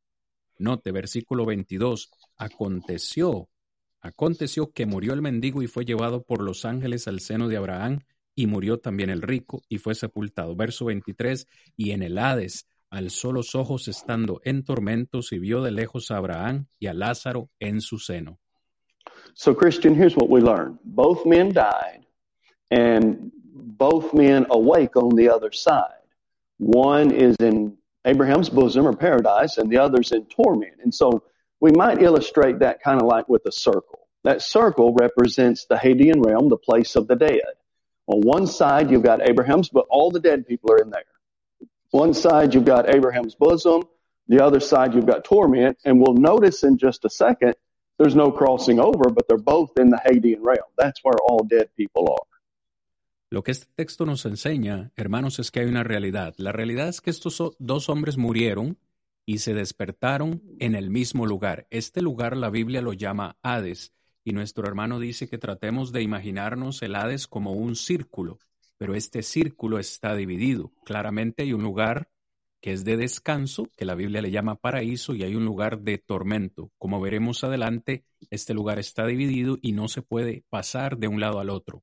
[0.58, 3.48] Note, versículo 22, aconteció,
[4.02, 8.02] aconteció que murió el mendigo y fue llevado por los ángeles al seno de Abraham,
[8.36, 10.54] y murió también el rico y fue sepultado.
[10.54, 15.72] Verso 23, y en el Hades alzó los ojos estando en tormentos y vio de
[15.72, 18.40] lejos a Abraham y a Lázaro en su seno.
[19.34, 20.78] So, Christian, here's what we learn.
[20.86, 22.06] Both men died,
[22.70, 26.06] and both men awake on the other side.
[26.60, 30.76] One is in Abraham's bosom or paradise, and the other's in torment.
[30.84, 31.24] And so
[31.60, 34.08] we might illustrate that kind of like with a circle.
[34.24, 37.58] That circle represents the Hadean realm, the place of the dead.
[38.06, 41.04] On one side, you've got Abraham's, but all the dead people are in there.
[41.94, 43.84] One side, you've got Abraham's bosom.
[44.28, 45.78] The other side, you've got torment.
[45.86, 47.54] And we'll notice in just a second,
[48.00, 50.70] there's no crossing over, but they're both in the Hadean realm.
[50.76, 52.26] That's where all dead people are.
[53.30, 56.34] Lo que este texto nos enseña, hermanos, es que hay una realidad.
[56.38, 58.80] La realidad es que estos dos hombres murieron
[59.28, 61.68] y se despertaron en el mismo lugar.
[61.70, 66.82] Este lugar la Biblia lo llama Hades y nuestro hermano dice que tratemos de imaginarnos
[66.82, 68.40] el Hades como un círculo,
[68.84, 70.74] pero este círculo está dividido.
[70.84, 72.10] Claramente hay un lugar
[72.60, 76.00] que es de descanso, que la Biblia le llama paraíso, y hay un lugar de
[76.00, 76.70] tormento.
[76.78, 81.40] Como veremos adelante, este lugar está dividido y no se puede pasar de un lado
[81.40, 81.82] al otro.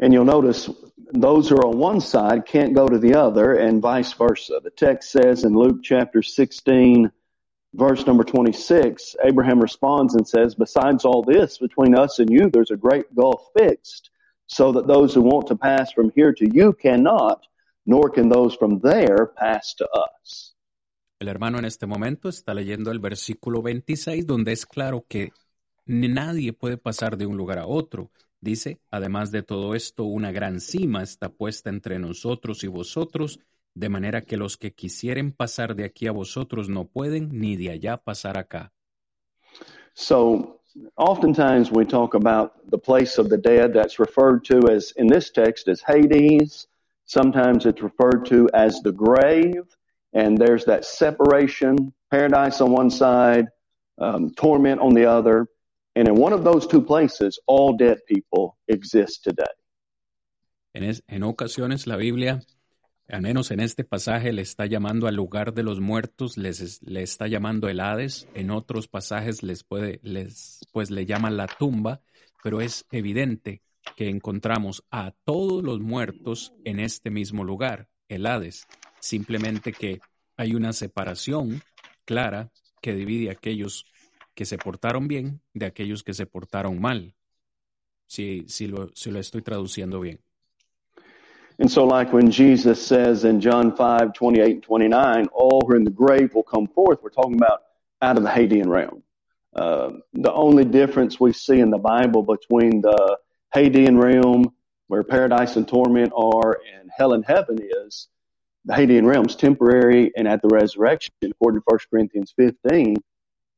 [0.00, 0.72] And you'll notice
[1.12, 4.58] those who are on one side can't go to the other and vice versa.
[4.64, 7.12] The text says in Luke chapter 16,
[7.74, 12.70] verse number 26, Abraham responds and says, Besides all this, between us and you, there's
[12.70, 14.08] a great gulf fixed,
[14.46, 17.46] so that those who want to pass from here to you cannot,
[17.86, 20.56] nor can those from there pass to us.
[21.18, 25.30] El hermano en este momento está leyendo el versículo 26, donde es claro que
[25.86, 28.10] nadie puede pasar de un lugar a otro.
[28.40, 33.38] Dice, además de todo esto, una gran cima está puesta entre nosotros y vosotros,
[33.74, 37.70] de manera que los que quisieren pasar de aquí a vosotros no pueden, ni de
[37.70, 38.72] allá pasar acá.
[39.94, 40.61] So,
[40.96, 45.30] oftentimes we talk about the place of the dead that's referred to as, in this
[45.30, 46.66] text, as Hades.
[47.04, 49.64] Sometimes it's referred to as the grave,
[50.12, 53.48] and there's that separation, paradise on one side,
[53.98, 55.46] um, torment on the other.
[55.94, 59.52] And in one of those two places, all dead people exist today.
[60.74, 62.40] En, es, en ocasiones la Biblia
[63.12, 67.02] al menos en este pasaje le está llamando al lugar de los muertos, les le
[67.02, 72.00] está llamando el Hades, en otros pasajes les puede, les, pues le llaman la tumba,
[72.42, 73.60] pero es evidente
[73.96, 78.66] que encontramos a todos los muertos en este mismo lugar, el Hades,
[78.98, 80.00] simplemente que
[80.38, 81.62] hay una separación
[82.06, 82.50] clara
[82.80, 83.84] que divide a aquellos
[84.34, 87.14] que se portaron bien de aquellos que se portaron mal,
[88.06, 90.20] si, si, lo, si lo estoy traduciendo bien.
[91.62, 95.76] And so, like when Jesus says in John 5, 28 and 29, all who are
[95.76, 97.62] in the grave will come forth, we're talking about
[98.02, 99.04] out of the Hadean realm.
[99.54, 103.16] Uh, the only difference we see in the Bible between the
[103.54, 104.52] Hadean realm,
[104.88, 108.08] where paradise and torment are, and hell and heaven is,
[108.64, 112.96] the Hadean realm's temporary, and at the resurrection, according to 1 Corinthians 15,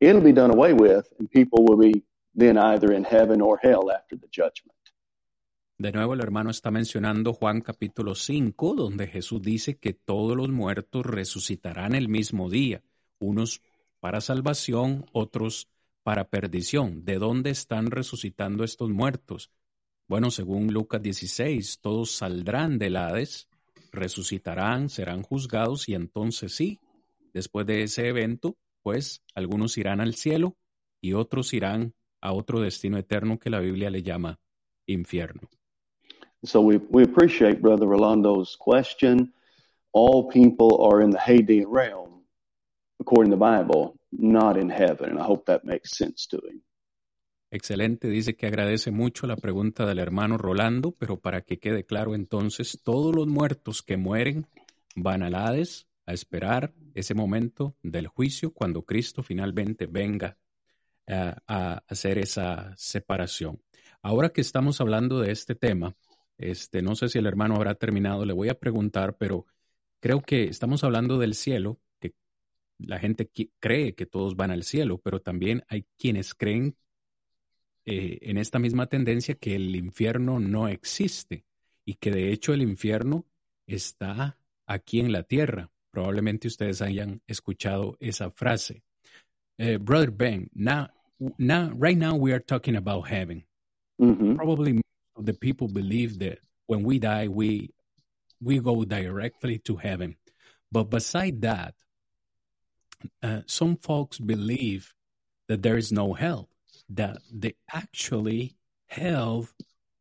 [0.01, 2.03] it'll be done away with, and people will be
[2.35, 4.77] then either in heaven or hell after the judgment.
[5.77, 10.49] De nuevo el hermano está mencionando Juan capítulo 5, donde Jesús dice que todos los
[10.49, 12.85] muertos resucitarán el mismo día,
[13.19, 13.61] unos
[13.99, 15.69] para salvación, otros
[16.05, 17.05] para perdición.
[17.05, 19.51] ¿De dónde están resucitando estos muertos?
[20.07, 23.49] Bueno, según Lucas 16, todos saldrán del Hades,
[23.91, 26.79] resucitarán, serán juzgados y entonces sí,
[27.33, 30.57] después de ese evento, pues algunos irán al cielo
[31.01, 34.39] y otros irán a otro destino eterno que la Biblia le llama
[34.87, 35.49] infierno.
[36.45, 39.33] So we, we appreciate Brother Rolando's question.
[39.93, 42.25] All people are in the Hadean realm,
[43.01, 45.11] according to the Bible, not in heaven.
[45.11, 46.63] And I hope that makes sense to him.
[47.51, 52.17] Excelente, dice que agradece mucho la pregunta del hermano Rolando, pero para que quede claro
[52.17, 54.49] entonces, todos los muertos que mueren
[54.97, 60.37] van al Hades a esperar ese momento del juicio cuando Cristo finalmente venga
[61.07, 63.63] uh, a hacer esa separación.
[64.03, 65.95] Ahora que estamos hablando de este tema,
[66.51, 69.47] este, no sé si el hermano habrá terminado, le voy a preguntar, pero
[70.01, 72.13] creo que estamos hablando del cielo, que
[72.79, 76.77] la gente cree que todos van al cielo, pero también hay quienes creen
[77.87, 81.47] eh, en esta misma tendencia que el infierno no existe
[81.87, 83.25] y que de hecho el infierno
[83.67, 85.71] está aquí en la tierra.
[85.91, 88.83] Probablemente ustedes hayan escuchado esa frase.
[89.59, 90.89] Uh, Brother Ben, now,
[91.39, 93.47] now, right now we are talking about heaven.
[93.97, 94.84] Probably
[95.19, 97.71] the people believe that when we die, we
[98.41, 100.17] we go directly to heaven.
[100.71, 101.75] But beside that,
[103.23, 104.93] uh, some folks believe
[105.49, 106.49] that there is no hell.
[106.89, 108.57] That the actually
[108.87, 109.49] hell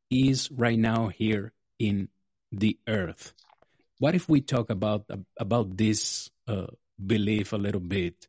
[0.10, 2.10] is right now here in
[2.52, 3.34] the earth.
[4.00, 5.06] What if we talk about
[5.40, 6.68] about this uh,
[7.04, 8.28] belief a little bit,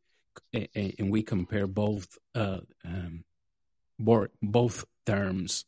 [0.53, 3.25] and we compare both uh, um,
[3.99, 5.65] both terms,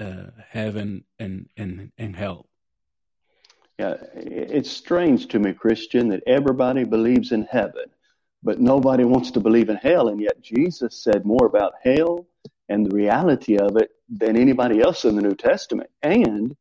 [0.00, 2.46] uh, heaven and, and and hell?
[3.78, 7.86] Yeah, it's strange to me, Christian, that everybody believes in heaven,
[8.42, 12.26] but nobody wants to believe in hell, and yet Jesus said more about hell
[12.68, 16.56] and the reality of it than anybody else in the New Testament, and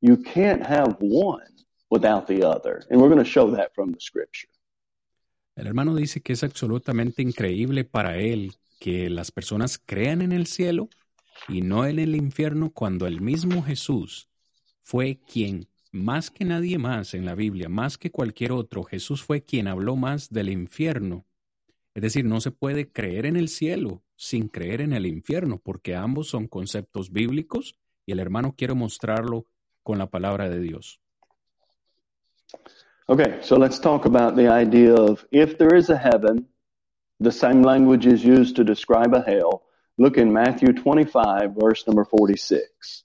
[0.00, 1.52] you can't have one
[1.90, 2.84] without the other.
[2.90, 4.48] And we're going to show that from the scripture.
[5.54, 10.46] El hermano dice que es absolutamente increíble para él que las personas crean en el
[10.46, 10.88] cielo
[11.48, 14.28] y no en el infierno cuando el mismo Jesús
[14.82, 19.42] fue quien, más que nadie más en la Biblia, más que cualquier otro, Jesús fue
[19.42, 21.24] quien habló más del infierno.
[21.94, 25.96] Es decir, no se puede creer en el cielo sin creer en el infierno, porque
[25.96, 27.76] ambos son conceptos bíblicos
[28.06, 29.46] y el hermano quiere mostrarlo
[29.82, 31.00] con la palabra de Dios.
[33.06, 36.46] Okay, so let's talk about the idea of if there is a heaven,
[37.20, 39.64] the same language is used to describe a hell.
[39.98, 43.04] Look in Matthew 25, verse number 46.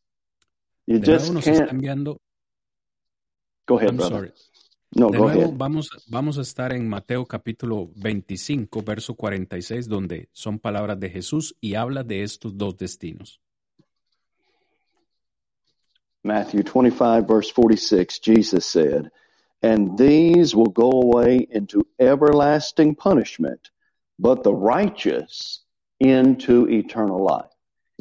[0.87, 1.69] You just can't.
[1.71, 2.17] Enviando...
[3.67, 4.15] Go ahead, I'm brother.
[4.15, 4.31] sorry.
[4.95, 5.57] No, De go nuevo, ahead.
[5.57, 11.55] vamos, vamos a estar en Mateo capítulo 25, verso 46, donde son palabras de Jesús
[11.59, 13.41] y habla de estos dos destinos.
[16.23, 19.11] Matthew 25, verse 46, Jesus said,
[19.61, 23.69] And these will go away into everlasting punishment,
[24.17, 25.63] but the righteous
[25.99, 27.51] into eternal life.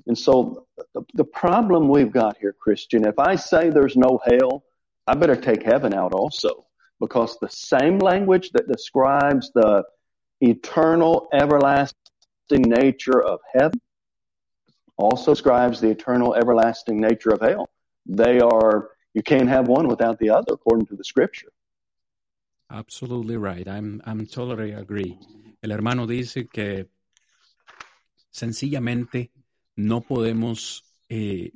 [0.07, 4.64] And so the, the problem we've got here, Christian, if I say there's no hell,
[5.07, 6.66] I better take heaven out also,
[7.01, 9.84] because the same language that describes the
[10.40, 11.94] eternal, everlasting
[12.51, 13.80] nature of heaven
[14.99, 17.68] also describes the eternal, everlasting nature of hell.
[18.07, 21.49] They are, you can't have one without the other, according to the scripture.
[22.70, 23.66] Absolutely right.
[23.66, 25.18] I'm, I'm totally agree.
[25.62, 26.86] El hermano dice que
[28.37, 29.32] sencillamente
[29.76, 31.53] no podemos eh,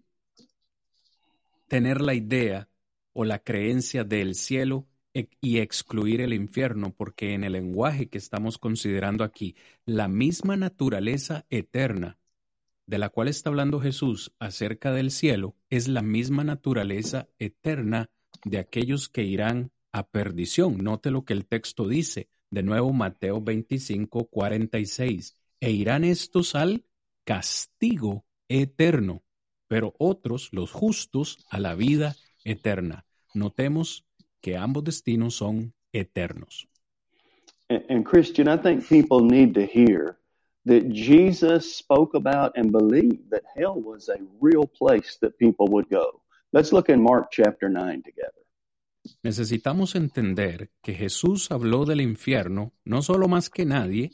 [1.69, 2.69] tener la idea
[3.13, 8.17] o la creencia del cielo e- y excluir el infierno, porque en el lenguaje que
[8.17, 12.19] estamos considerando aquí, la misma naturaleza eterna
[12.87, 18.11] de la cual está hablando Jesús acerca del cielo es la misma naturaleza eterna
[18.45, 20.79] de aquellos que irán a perdición.
[20.79, 26.85] Note lo que el texto dice, de nuevo Mateo 25, 46, e irán estos al
[27.25, 29.23] castigo eterno,
[29.69, 33.07] pero otros, los justos, a la vida eterna.
[33.35, 34.07] Notemos
[34.41, 36.67] que ambos destinos son eternos.
[37.69, 40.19] And, and Christian, I think people need to hear
[40.65, 45.89] that Jesus spoke about and believed that hell was a real place that people would
[45.89, 46.23] go.
[46.53, 48.41] Let's look in Mark chapter 9 together.
[49.23, 54.11] Necesitamos entender que Jesús habló del infierno no solo más que nadie,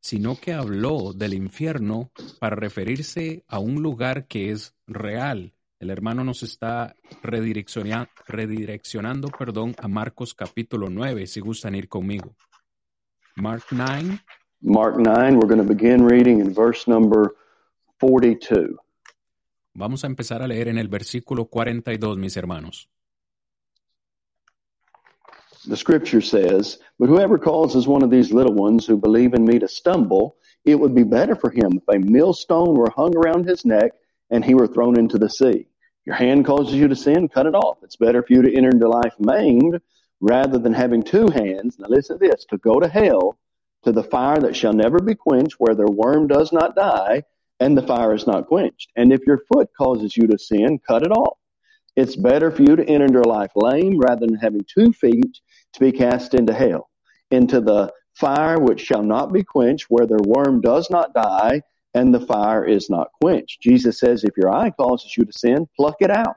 [0.00, 5.52] sino que habló del infierno para referirse a un lugar que es real.
[5.78, 12.34] El hermano nos está redirecciona- redireccionando perdón, a Marcos capítulo 9, si gustan ir conmigo.
[13.36, 14.20] Mark 9,
[14.60, 17.32] Mark 9, we're going to begin reading in verse number
[18.00, 18.76] 42.
[19.72, 22.90] vamos a empezar a leer en el versículo 42, mis hermanos.
[25.66, 29.58] The scripture says, But whoever causes one of these little ones who believe in me
[29.58, 33.66] to stumble, it would be better for him if a millstone were hung around his
[33.66, 33.92] neck
[34.30, 35.66] and he were thrown into the sea.
[36.06, 37.78] Your hand causes you to sin, cut it off.
[37.82, 39.80] It's better for you to enter into life maimed
[40.20, 41.78] rather than having two hands.
[41.78, 43.38] Now listen to this, to go to hell,
[43.84, 47.24] to the fire that shall never be quenched, where their worm does not die,
[47.58, 48.90] and the fire is not quenched.
[48.96, 51.36] And if your foot causes you to sin, cut it off.
[51.96, 55.38] It's better for you to enter into life lame rather than having two feet
[55.74, 56.88] to be cast into hell,
[57.30, 61.62] into the fire which shall not be quenched, where their worm does not die,
[61.94, 63.60] and the fire is not quenched.
[63.60, 66.36] Jesus says, if your eye causes you to sin, pluck it out.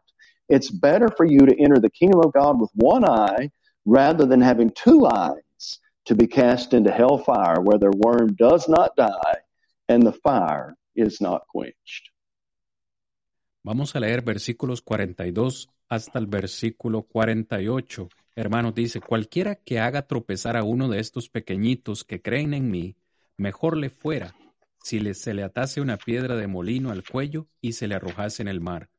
[0.50, 3.52] It's better for you to enter the kingdom of God with one eye
[3.86, 8.68] rather than having two eyes to be cast into hell fire, where their worm does
[8.68, 9.38] not die
[9.88, 12.10] and the fire is not quenched.
[13.64, 18.10] Vamos a leer versículos 42 hasta el versículo 48.
[18.36, 22.96] Hermanos, dice, cualquiera que haga tropezar a uno de estos pequeñitos que creen en mí,
[23.38, 24.36] mejor le fuera
[24.84, 28.48] si se le atase una piedra de molino al cuello y se le arrojase en
[28.48, 28.90] el mar.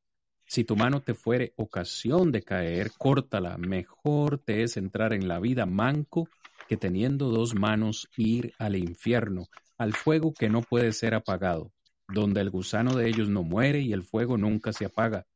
[0.46, 3.56] Si tu mano te fuere ocasión de caer, córtala.
[3.58, 6.28] Mejor te es entrar en la vida manco
[6.68, 11.72] que teniendo dos manos ir al infierno, al fuego que no puede ser apagado
[12.08, 15.26] donde el gusano de ellos no muere y el fuego nunca se apaga.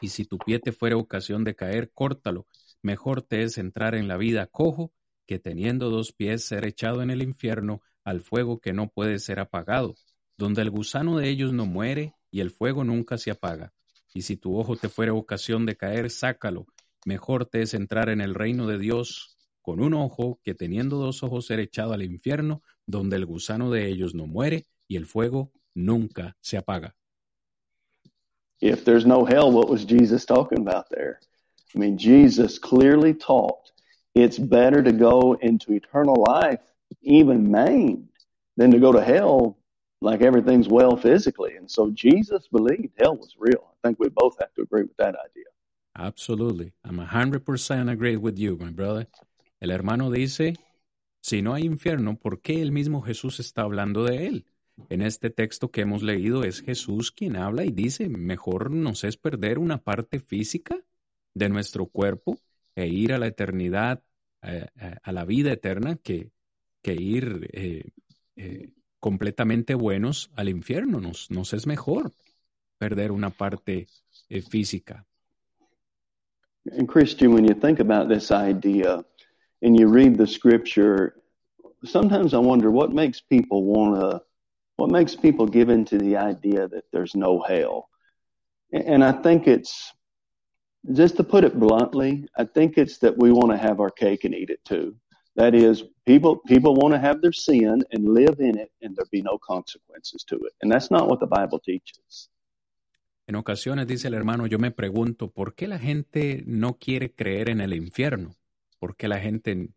[0.00, 2.46] Y si tu pie te fuere ocasión de caer, córtalo.
[2.86, 4.92] Mejor te es entrar en la vida cojo
[5.26, 9.40] que teniendo dos pies ser echado en el infierno al fuego que no puede ser
[9.40, 9.96] apagado,
[10.38, 13.72] donde el gusano de ellos no muere y el fuego nunca se apaga.
[14.14, 16.68] Y si tu ojo te fuere ocasión de caer, sácalo.
[17.04, 21.24] Mejor te es entrar en el reino de Dios con un ojo que teniendo dos
[21.24, 25.50] ojos ser echado al infierno, donde el gusano de ellos no muere y el fuego
[25.74, 26.94] nunca se apaga.
[28.60, 31.18] If there's no hell, what was Jesus talking about there?
[31.76, 33.70] I mean, Jesus clearly taught
[34.14, 36.60] it's better to go into eternal life,
[37.02, 38.08] even maimed,
[38.56, 39.58] than to go to hell
[40.00, 41.56] like everything's well physically.
[41.56, 43.74] And so Jesus believed hell was real.
[43.74, 45.44] I think we both have to agree with that idea.
[45.94, 46.72] Absolutely.
[46.82, 49.06] I'm 100% agree with you, my brother.
[49.60, 50.54] El hermano dice,
[51.20, 54.46] si no hay infierno, ¿por qué el mismo Jesús está hablando de él?
[54.88, 59.18] En este texto que hemos leído es Jesús quien habla y dice, mejor nos es
[59.18, 60.78] perder una parte física
[61.36, 62.38] de nuestro cuerpo
[62.74, 64.02] e ir a la eternidad,
[64.42, 66.30] eh, eh, a la vida eterna, que,
[66.82, 67.90] que ir eh,
[68.36, 68.70] eh,
[69.00, 70.98] completamente buenos al infierno.
[71.00, 72.12] Nos, nos es mejor
[72.78, 73.86] perder una parte
[74.30, 75.04] eh, física.
[76.72, 79.04] And Christian, when you think about this idea
[79.60, 81.14] and you read the scripture,
[81.84, 84.22] sometimes I wonder what makes people want to
[84.76, 87.88] what makes people give into the idea that there's no hell?
[88.72, 89.92] And I think it's,
[90.92, 94.24] just to put it bluntly, I think it's that we want to have our cake
[94.24, 94.96] and eat it too.
[95.36, 99.06] That is, people people want to have their sin and live in it, and there
[99.10, 100.54] be no consequences to it.
[100.62, 102.30] And that's not what the Bible teaches.
[103.28, 107.50] En ocasiones, dice el hermano, yo me pregunto, ¿por qué la gente no quiere creer
[107.50, 108.36] en el infierno?
[108.78, 109.70] ¿Por qué la gente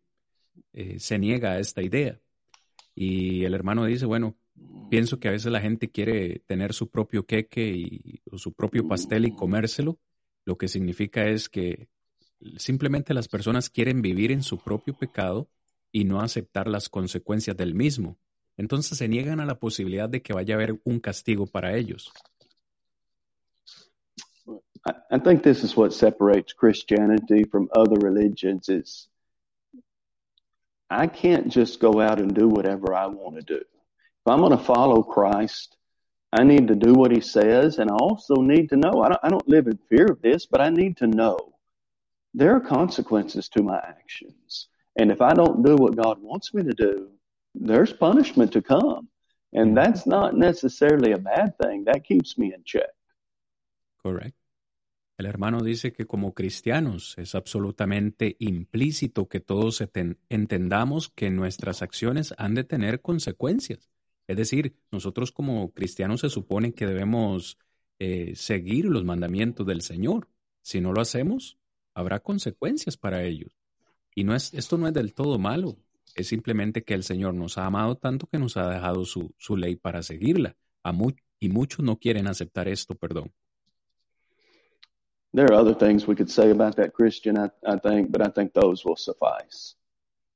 [0.72, 2.20] eh, se niega a esta idea?
[2.94, 4.36] Y el hermano dice, bueno,
[4.88, 8.86] pienso que a veces la gente quiere tener su propio queque y, o su propio
[8.86, 9.98] pastel y comérselo.
[10.44, 11.88] Lo que significa es que
[12.56, 15.48] simplemente las personas quieren vivir en su propio pecado
[15.92, 18.16] y no aceptar las consecuencias del mismo.
[18.56, 22.12] Entonces se niegan a la posibilidad de que vaya a haber un castigo para ellos.
[25.10, 29.08] I, think this is what separates Christianity from other religions is
[30.88, 33.60] I can't just go out and do whatever I want to do.
[33.60, 35.76] If I'm going to follow Christ,
[36.32, 39.02] I need to do what he says, and I also need to know.
[39.02, 41.54] I don't, I don't live in fear of this, but I need to know
[42.34, 44.68] there are consequences to my actions.
[44.96, 47.10] And if I don't do what God wants me to do,
[47.54, 49.08] there's punishment to come.
[49.52, 51.84] And that's not necessarily a bad thing.
[51.84, 52.90] That keeps me in check.
[54.02, 54.36] Correct.
[55.18, 59.82] El hermano dice que como cristianos es absolutamente implícito que todos
[60.30, 63.90] entendamos que nuestras acciones han de tener consecuencias.
[64.30, 67.58] Es decir, nosotros como cristianos se supone que debemos
[67.98, 70.28] eh, seguir los mandamientos del Señor.
[70.62, 71.58] Si no lo hacemos,
[71.94, 73.58] habrá consecuencias para ellos.
[74.14, 75.78] Y no es, esto no es del todo malo,
[76.14, 79.56] es simplemente que el Señor nos ha amado tanto que nos ha dejado su, su
[79.56, 80.56] ley para seguirla.
[80.84, 81.10] A mu
[81.40, 83.32] y muchos no quieren aceptar esto, perdón.
[85.32, 88.30] There are other things we could say about that Christian, I, I think, but I
[88.30, 89.76] think those will suffice.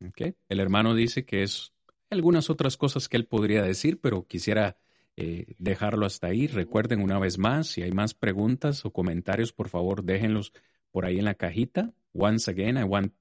[0.04, 0.34] Okay.
[0.48, 1.73] El hermano dice que es
[2.14, 4.78] algunas otras cosas que él podría decir, pero quisiera
[5.16, 6.46] eh, dejarlo hasta ahí.
[6.46, 10.52] Recuerden una vez más, si hay más preguntas o comentarios, por favor, déjenlos
[10.90, 11.92] por ahí en la cajita.
[12.12, 13.12] Once again, I want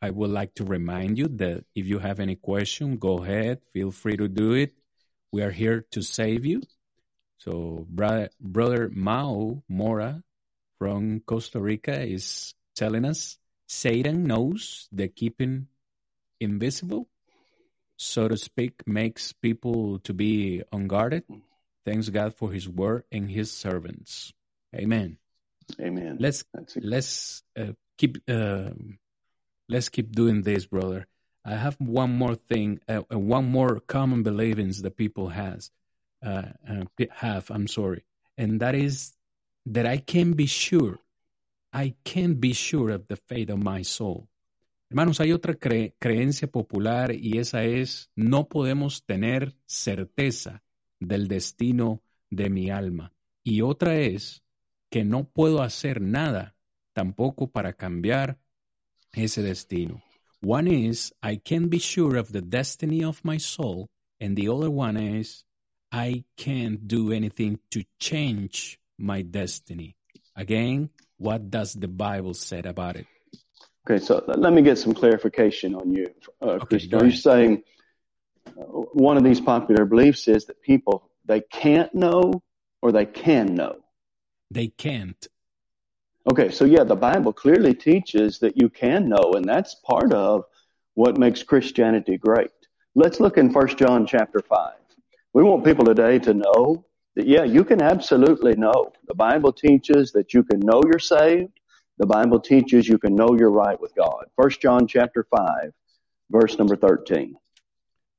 [0.00, 3.90] I would like to remind you that if you have any question, go ahead, feel
[3.90, 4.74] free to do it.
[5.32, 6.62] We are here to save you.
[7.38, 10.22] So, brother, brother Mao Mora
[10.78, 15.66] from Costa Rica is telling us Satan knows that keeping
[16.40, 17.08] invisible
[17.96, 21.24] so to speak, makes people to be unguarded.
[21.84, 24.32] Thanks God for His word and His servants.
[24.74, 25.18] Amen.
[25.80, 26.16] Amen.
[26.20, 26.44] Let's
[26.76, 28.70] let's uh, keep uh,
[29.68, 31.06] let's keep doing this, brother.
[31.44, 35.70] I have one more thing, uh, one more common beliefs that people has
[36.24, 37.50] uh, uh, have.
[37.50, 38.04] I'm sorry,
[38.36, 39.12] and that is
[39.66, 40.98] that I can be sure,
[41.72, 44.28] I can be sure of the fate of my soul.
[44.88, 50.62] Hermanos, hay otra cre- creencia popular y esa es, no podemos tener certeza
[51.00, 53.12] del destino de mi alma.
[53.42, 54.44] Y otra es
[54.88, 56.54] que no puedo hacer nada
[56.92, 58.38] tampoco para cambiar
[59.12, 60.02] ese destino.
[60.40, 63.88] One is, I can't be sure of the destiny of my soul,
[64.20, 65.46] and the other one is,
[65.90, 69.96] I can't do anything to change my destiny.
[70.34, 73.06] Again, what does the Bible say about it?
[73.88, 76.08] Okay, so let me get some clarification on you,
[76.42, 77.00] uh, Okay, Christian.
[77.00, 77.62] Are you saying
[78.48, 82.42] uh, one of these popular beliefs is that people they can't know
[82.82, 83.76] or they can know?
[84.50, 85.24] They can't.
[86.28, 90.44] Okay, so yeah, the Bible clearly teaches that you can know, and that's part of
[90.94, 92.50] what makes Christianity great.
[92.96, 94.72] Let's look in First John chapter 5.
[95.32, 96.84] We want people today to know
[97.14, 98.92] that, yeah, you can absolutely know.
[99.06, 101.55] The Bible teaches that you can know you're saved.
[101.98, 104.26] The Bible teaches you can know you're right with God.
[104.36, 105.72] 1 John chapter 5,
[106.28, 107.38] verse number 13.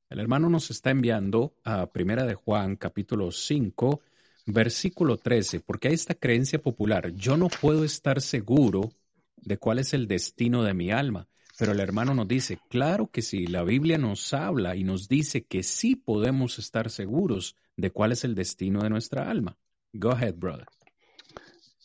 [0.10, 4.02] El hermano nos está enviando a Primera de Juan, capítulo 5,
[4.48, 7.12] versículo 13, porque hay esta creencia popular.
[7.14, 8.90] Yo no puedo estar seguro
[9.36, 11.28] de cuál es el destino de mi alma.
[11.60, 15.44] Pero el hermano nos dice, claro que sí, la Biblia nos habla y nos dice
[15.44, 19.58] que sí podemos estar seguros de cuál es el destino de nuestra alma.
[19.94, 20.68] Go ahead, brother.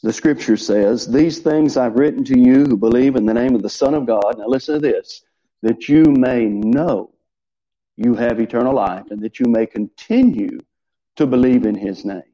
[0.03, 3.63] The scripture says, These things I've written to you who believe in the name of
[3.63, 4.39] the Son of God.
[4.39, 5.23] Now listen to this,
[5.63, 7.11] that you may know
[7.97, 10.59] you have eternal life and that you may continue
[11.17, 12.25] to believe in his name.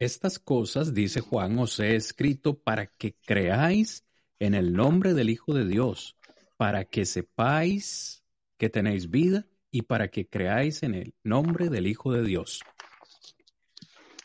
[0.00, 4.04] Estas cosas, dice Juan, os he escrito para que creáis
[4.40, 6.16] en el nombre del Hijo de Dios,
[6.56, 8.24] para que sepáis
[8.58, 12.62] que tenéis vida y para que creáis en el nombre del Hijo de Dios.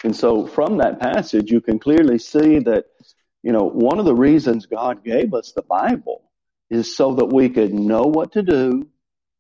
[0.08, 2.86] And so from that passage, you can clearly see that,
[3.44, 6.32] you know, one of the reasons God gave us the Bible
[6.70, 8.88] is so that we could know what to do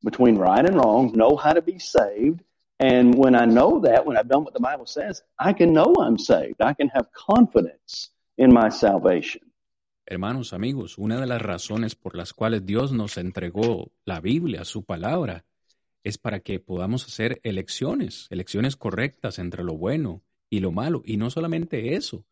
[0.04, 2.42] between right and wrong, know how to be saved.
[2.82, 5.96] And when I know that, when I've done what the Bible says, I can know
[6.02, 6.60] I'm saved.
[6.60, 9.44] I can have confidence in my salvation.
[10.06, 14.84] Hermanos, amigos, una de las razones por las cuales Dios nos entregó la Biblia, su
[14.84, 15.46] palabra,
[16.04, 21.02] es para que podamos hacer elecciones, elecciones correctas entre lo bueno y lo malo.
[21.06, 22.26] Y no solamente eso,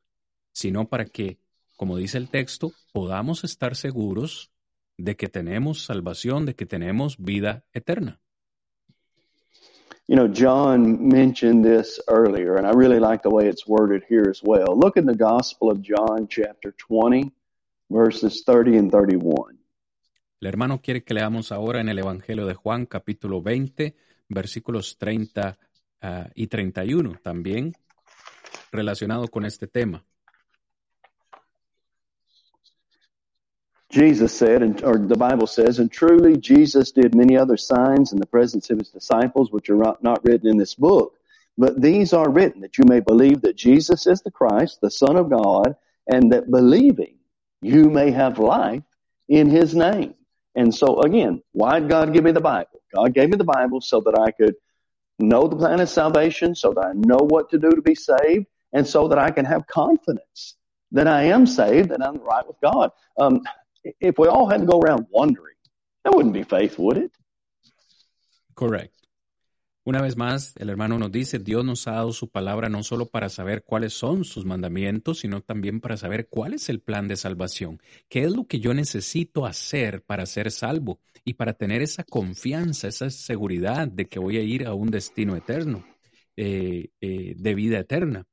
[0.51, 1.37] sino para que,
[1.75, 4.51] como dice el texto, podamos estar seguros
[4.97, 8.19] de que tenemos salvación, de que tenemos vida eterna.
[10.07, 14.29] You know, John mentioned this earlier, and I really like the way it's worded here
[14.29, 14.77] as well.
[14.77, 17.31] Look in the Gospel of John, chapter 20,
[17.89, 19.57] verses 30 and 31.
[20.41, 23.95] El hermano quiere que leamos ahora en el Evangelio de Juan, capítulo 20,
[24.29, 25.57] versículos 30
[26.01, 27.73] ah, y 31, también
[28.71, 30.03] relacionado con este tema.
[33.91, 38.19] Jesus said, and, or the Bible says, and truly Jesus did many other signs in
[38.19, 41.13] the presence of his disciples, which are not, not written in this book.
[41.57, 45.15] But these are written that you may believe that Jesus is the Christ, the Son
[45.15, 47.15] of God, and that believing
[47.61, 48.83] you may have life
[49.29, 50.13] in his name.
[50.55, 52.81] And so again, why did God give me the Bible?
[52.93, 54.55] God gave me the Bible so that I could
[55.19, 58.45] know the plan of salvation, so that I know what to do to be saved,
[58.75, 60.57] and so that I can have confidence
[60.91, 62.91] that I am saved, that I'm right with God.
[63.17, 63.41] Um,
[63.99, 65.55] if we all had to go around wondering,
[66.03, 67.11] that wouldn't be faith, would it?
[68.53, 68.91] Correcto.
[69.87, 73.05] Una vez más, el hermano nos dice, Dios nos ha dado su palabra no solo
[73.05, 77.17] para saber cuáles son sus mandamientos, sino también para saber cuál es el plan de
[77.17, 82.03] salvación, qué es lo que yo necesito hacer para ser salvo y para tener esa
[82.03, 85.85] confianza, esa seguridad de que voy a ir a un destino eterno,
[86.35, 88.25] eh, eh, de vida eterna.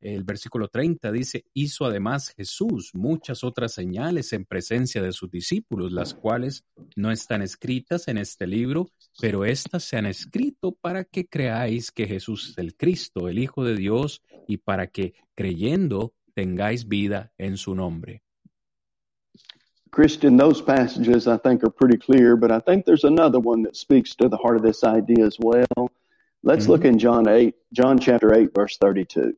[0.00, 5.90] El versículo 30 dice, hizo además Jesús muchas otras señales en presencia de sus discípulos,
[5.90, 8.90] las cuales no están escritas en este libro,
[9.20, 13.64] pero éstas se han escrito para que creáis que Jesús es el Cristo, el Hijo
[13.64, 18.22] de Dios, y para que creyendo tengáis vida en su nombre.
[19.90, 23.74] Christian, those passages I think are pretty clear, but I think there's another one that
[23.74, 25.90] speaks to the heart of this idea as well.
[26.44, 29.34] Let's look in John 8, John chapter 8, verse 32.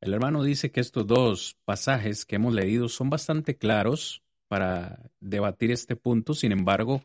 [0.00, 5.70] El hermano dice que estos dos pasajes que hemos leído son bastante claros para debatir
[5.70, 7.02] este punto, sin embargo,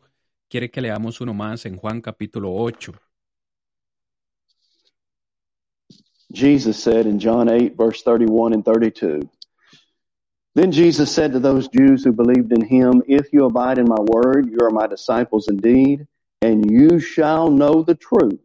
[0.48, 2.92] quiere que leamos uno más en Juan capítulo 8.
[6.32, 9.28] Jesus said in John 8, verse 31 and 32.
[10.54, 14.00] Then Jesus said to those Jews who believed in him, If you abide in my
[14.00, 16.06] word, you are my disciples indeed,
[16.42, 18.40] and you shall know the truth,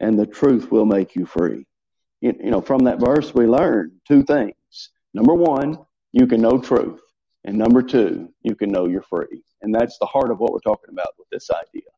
[0.00, 1.66] and the truth will make you free.
[2.20, 4.90] You, you know, from that verse, we learn two things.
[5.14, 5.78] Number one,
[6.12, 7.00] you can know truth.
[7.44, 9.42] And number two, you can know you're free.
[9.62, 11.90] And that's the heart of what we're talking about with this idea.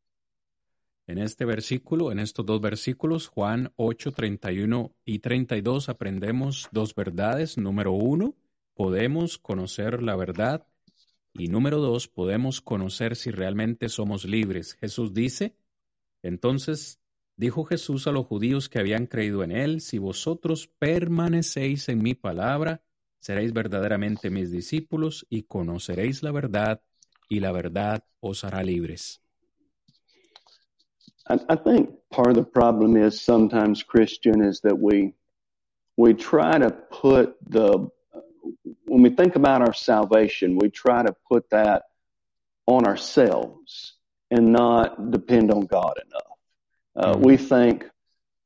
[1.08, 7.58] En este versículo, en estos dos versículos, Juan 8, 31 y 32, aprendemos dos verdades.
[7.58, 8.34] Número uno,
[8.74, 10.64] podemos conocer la verdad.
[11.34, 14.74] Y número dos, podemos conocer si realmente somos libres.
[14.74, 15.56] Jesús dice,
[16.22, 17.00] entonces
[17.42, 22.14] dijo Jesús a los judíos que habían creído en él, si vosotros permanecéis en mi
[22.14, 22.82] palabra,
[23.18, 26.80] seréis verdaderamente mis discípulos y conoceréis la verdad,
[27.28, 29.20] y la verdad os hará libres.
[31.28, 35.14] I, think part of the problem is sometimes Christian is that we
[35.96, 37.90] we try to put the
[38.86, 41.82] when we think about our salvation, we try to put that
[42.66, 43.94] on ourselves
[44.30, 46.31] and not depend on God enough.
[46.96, 47.20] Uh, Mhm.
[47.24, 47.88] We think,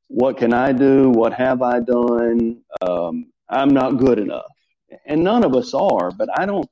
[0.07, 1.09] what can I do?
[1.09, 2.61] What have I done?
[2.81, 4.51] Um, I'm not good enough.
[5.05, 6.69] And none of us are, but I don't,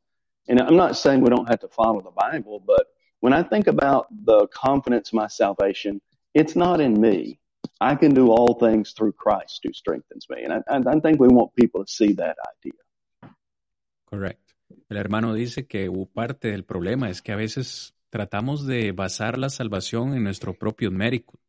[0.48, 2.88] and I'm not saying we don't have to follow the Bible, but
[3.20, 6.02] when I think about the confidence of my salvation,
[6.34, 7.40] it's not in me.
[7.82, 10.44] I can do all things through Christ who strengthens me.
[10.44, 12.80] And I, I I think we want people to see that idea.
[14.06, 14.54] Correcto.
[14.90, 19.38] El hermano dice que u- parte del problema es que a veces tratamos de basar
[19.38, 20.94] la salvación en nuestros propios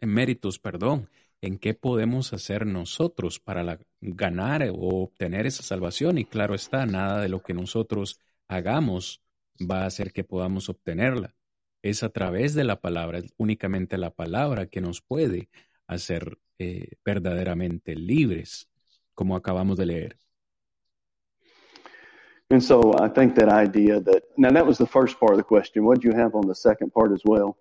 [0.00, 1.08] méritos, perdón,
[1.40, 6.18] en qué podemos hacer nosotros para ganar o obtener esa salvación.
[6.18, 9.22] Y claro está, nada de lo que nosotros hagamos
[9.60, 11.36] va a hacer que podamos obtenerla.
[11.82, 15.48] Es a través de la palabra, es únicamente la palabra que nos puede
[15.86, 18.68] hacer eh, verdaderamente libres,
[19.14, 20.18] como acabamos de leer.
[22.51, 25.42] And so I think that idea that, now that was the first part of the
[25.42, 25.84] question.
[25.84, 27.57] What do you have on the second part as well?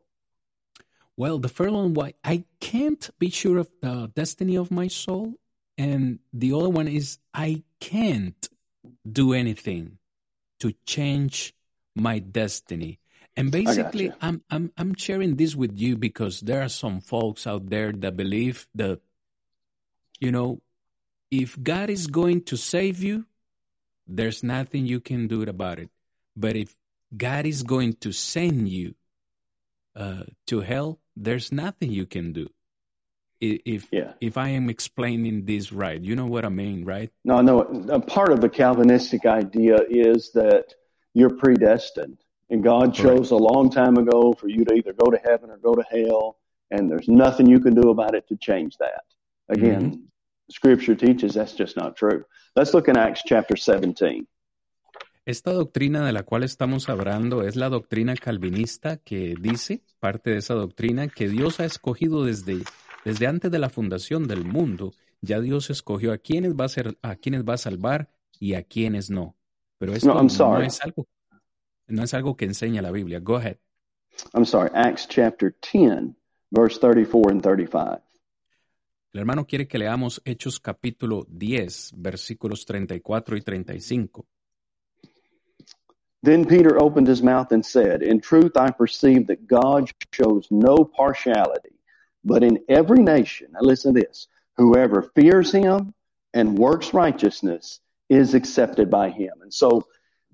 [1.17, 5.35] Well, the first one, why I can't be sure of the destiny of my soul,
[5.77, 8.47] and the other one is I can't
[9.09, 9.97] do anything
[10.59, 11.55] to change
[11.95, 12.99] my destiny.
[13.37, 14.11] And basically.
[14.21, 18.15] I'm I'm I'm sharing this with you because there are some folks out there that
[18.15, 18.99] believe that,
[20.19, 20.61] you know,
[21.31, 23.25] if God is going to save you,
[24.07, 25.89] there's nothing you can do about it.
[26.35, 26.75] But if
[27.15, 28.95] God is going to send you
[29.95, 32.49] uh, to hell, there's nothing you can do.
[33.41, 34.13] If Yeah.
[34.21, 37.11] if I am explaining this right, you know what I mean, right?
[37.23, 40.73] No, no, a part of the Calvinistic idea is that
[41.13, 42.17] you're predestined
[42.49, 45.57] and God chose a long time ago for you to either go to heaven or
[45.57, 46.37] go to hell.
[46.71, 49.03] And there's nothing you can do about it to change that.
[49.49, 50.07] Again,
[50.49, 52.25] scripture teaches that's just not true.
[52.55, 54.27] Let's look in Acts chapter 17.
[55.25, 60.37] Esta doctrina de la cual estamos hablando es la doctrina calvinista que dice, parte de
[60.37, 62.59] esa doctrina, que Dios ha escogido desde,
[63.03, 64.93] desde antes de la fundación del mundo.
[65.21, 68.61] Ya Dios escogió a quienes va a ser, a quienes va a salvar y a
[68.61, 69.35] quienes no.
[69.79, 70.67] Pero esto No, I'm sorry.
[70.67, 71.07] es algo,
[71.87, 73.19] no es algo que enseña la Biblia.
[73.19, 73.57] Go ahead.
[74.35, 76.15] I'm sorry, Acts chapter 10,
[76.51, 77.99] verse 34 and 35.
[79.15, 84.25] El hermano quiere que leamos Hechos capítulo 10, versículos 34 y 35.
[86.21, 90.83] Then Peter opened his mouth and said, In truth, I perceive that God shows no
[90.83, 91.79] partiality,
[92.25, 95.93] but in every nation, now listen to this, whoever fears him
[96.33, 99.31] and works righteousness is accepted by him.
[99.41, 99.87] And so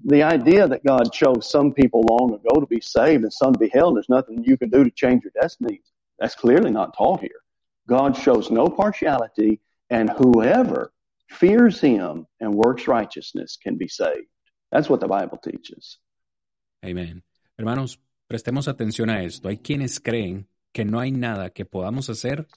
[0.04, 3.60] the idea that God chose some people long ago to be saved and some to
[3.60, 5.84] be held, there's nothing you can do to change your destiny.
[6.18, 7.41] That's clearly not taught here.
[7.88, 9.60] God shows no partiality,
[9.90, 10.92] and whoever
[11.28, 14.28] fears him and works righteousness can be saved.
[14.72, 16.00] That's what the Bible teaches.
[16.82, 17.24] Amén.
[17.58, 19.50] Hermanos, prestemos atención a esto.
[19.50, 22.48] Hay quienes creen que no hay nada que podamos hacer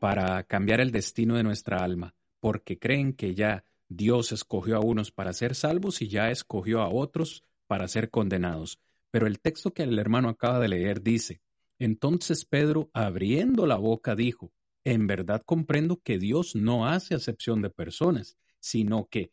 [0.00, 5.10] para cambiar el destino de nuestra alma, porque creen que ya Dios escogió a unos
[5.10, 8.78] para ser salvos y ya escogió a otros para ser condenados.
[9.10, 11.40] Pero el texto que el hermano acaba de leer dice,
[11.78, 14.52] entonces Pedro, abriendo la boca, dijo,
[14.84, 19.32] en verdad comprendo que Dios no hace acepción de personas, sino que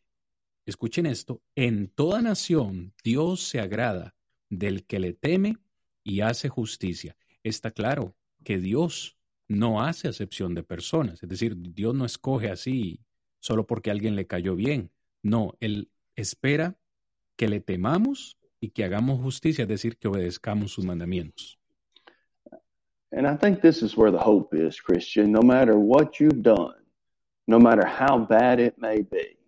[0.66, 4.14] escuchen esto, en toda nación Dios se agrada
[4.50, 5.56] del que le teme
[6.04, 7.16] y hace justicia.
[7.42, 9.16] Está claro que Dios
[9.48, 13.00] no hace acepción de personas, es decir, Dios no escoge así
[13.40, 14.90] solo porque alguien le cayó bien.
[15.22, 16.78] No, Él espera
[17.36, 21.55] que le temamos y que hagamos justicia, es decir, que obedezcamos sus mandamientos.
[23.16, 25.32] And I think this is where the hope is, Christian.
[25.32, 26.74] No matter what you've done,
[27.46, 29.38] no matter how bad it may be,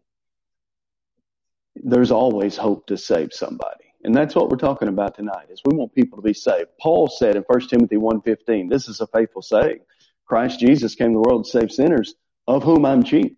[1.77, 3.85] there's always hope to save somebody.
[4.05, 6.71] And that's what we're talking about tonight is we want people to be saved.
[6.81, 9.81] Paul said in 1 Timothy 1.15, this is a faithful saying.
[10.25, 12.15] Christ Jesus came to the world to save sinners,
[12.47, 13.33] of whom I'm chief.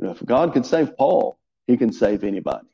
[0.00, 2.66] If God could save Paul, he can save anybody.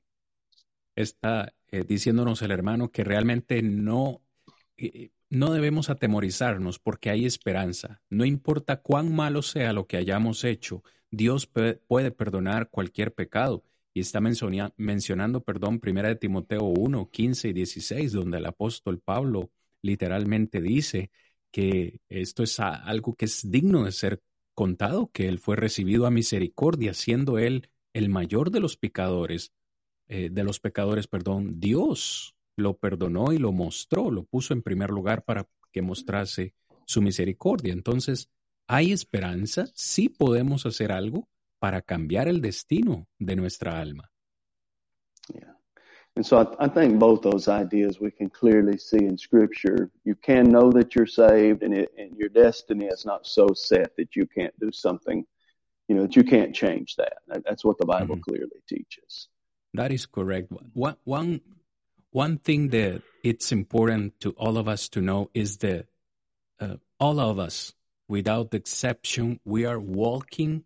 [0.96, 4.22] Esta eh, diciéndonos el hermano que realmente no,
[4.78, 8.02] eh, no debemos atemorizarnos porque hay esperanza.
[8.10, 13.64] No importa cuán malo sea lo que hayamos hecho, Dios puede perdonar cualquier pecado.
[13.92, 19.50] Y está mencionando, perdón, primera de Timoteo 1, 15 y 16, donde el apóstol Pablo
[19.82, 21.10] literalmente dice
[21.52, 24.20] que esto es algo que es digno de ser
[24.54, 29.52] contado, que él fue recibido a misericordia, siendo él el mayor de los pecadores,
[30.08, 34.90] eh, de los pecadores, perdón, Dios lo perdonó y lo mostró, lo puso en primer
[34.90, 36.54] lugar para que mostrase
[36.86, 37.72] su misericordia.
[37.72, 38.30] Entonces,
[38.66, 39.66] ¿hay esperanza?
[39.74, 41.28] Sí podemos hacer algo
[41.58, 44.10] para cambiar el destino de nuestra alma.
[45.32, 45.54] Yeah.
[46.16, 49.90] And so I, I, think both those ideas we can clearly see in Scripture.
[50.04, 53.96] You can know that you're saved, and, it, and your destiny is not so set
[53.96, 55.24] that you can't do something,
[55.88, 57.14] you know, that you can't change that.
[57.26, 58.30] That's what the Bible mm-hmm.
[58.30, 59.28] clearly teaches.
[59.72, 60.52] That is correct.
[60.72, 61.40] One, one,
[62.14, 65.86] one thing that it's important to all of us to know is that
[66.60, 67.74] uh, all of us,
[68.06, 70.62] without exception, we are walking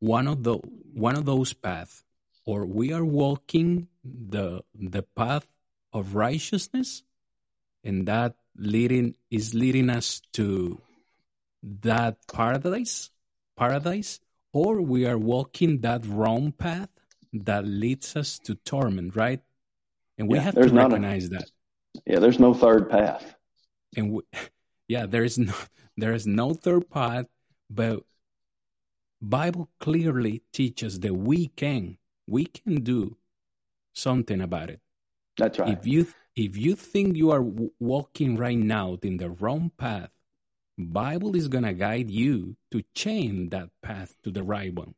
[0.00, 0.56] one of the
[0.92, 2.02] one of those paths
[2.44, 5.46] or we are walking the the path
[5.92, 7.04] of righteousness
[7.84, 10.80] and that leading is leading us to
[11.62, 13.10] that paradise
[13.56, 14.18] paradise
[14.52, 16.90] or we are walking that wrong path
[17.32, 19.40] that leads us to torment right
[20.18, 21.50] and we yeah, have to recognize a, that
[22.06, 23.34] yeah there's no third path
[23.96, 24.22] and we,
[24.88, 25.52] yeah there is no
[25.96, 27.26] there is no third path
[27.70, 28.02] but
[29.20, 33.16] Bible clearly teaches that we can we can do
[33.94, 34.80] something about it.
[35.38, 35.70] That's right.
[35.70, 37.44] If you if you think you are
[37.80, 40.10] walking right now in the wrong path,
[40.78, 44.94] Bible is going to guide you to change that path to the right one.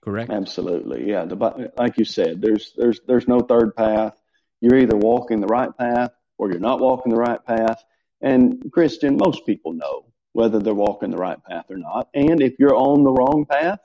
[0.00, 0.30] Correct?
[0.30, 1.08] Absolutely.
[1.08, 4.20] Yeah, the, like you said, there's there's there's no third path.
[4.60, 7.82] You're either walking the right path or you're not walking the right path.
[8.20, 12.08] And Christian, most people know whether they're walking the right path or not.
[12.14, 13.78] And if you're on the wrong path,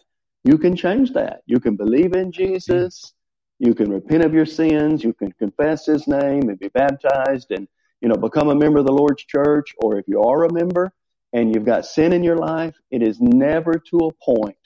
[0.44, 1.42] you can change that.
[1.46, 3.14] You can believe in Jesus.
[3.60, 5.04] You can repent of your sins.
[5.04, 7.68] You can confess his name and be baptized and,
[8.02, 9.74] you know, become a member of the Lord's church.
[9.78, 10.92] Or if you are a member
[11.32, 14.58] and you've got sin in your life, it is never to a point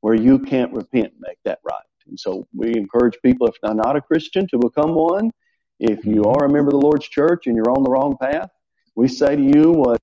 [0.00, 1.82] where you can't repent and make that right.
[2.08, 5.32] And so we encourage people, if they're not a Christian, to become one.
[5.78, 8.50] If you are a member of the Lord's church and you're on the wrong path,
[8.94, 10.00] we say to you what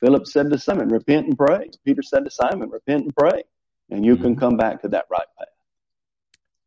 [0.00, 1.70] Philip said to Simon, repent and pray.
[1.84, 3.44] Peter said to Simon, repent and pray.
[3.90, 5.48] And you can come back to that right path.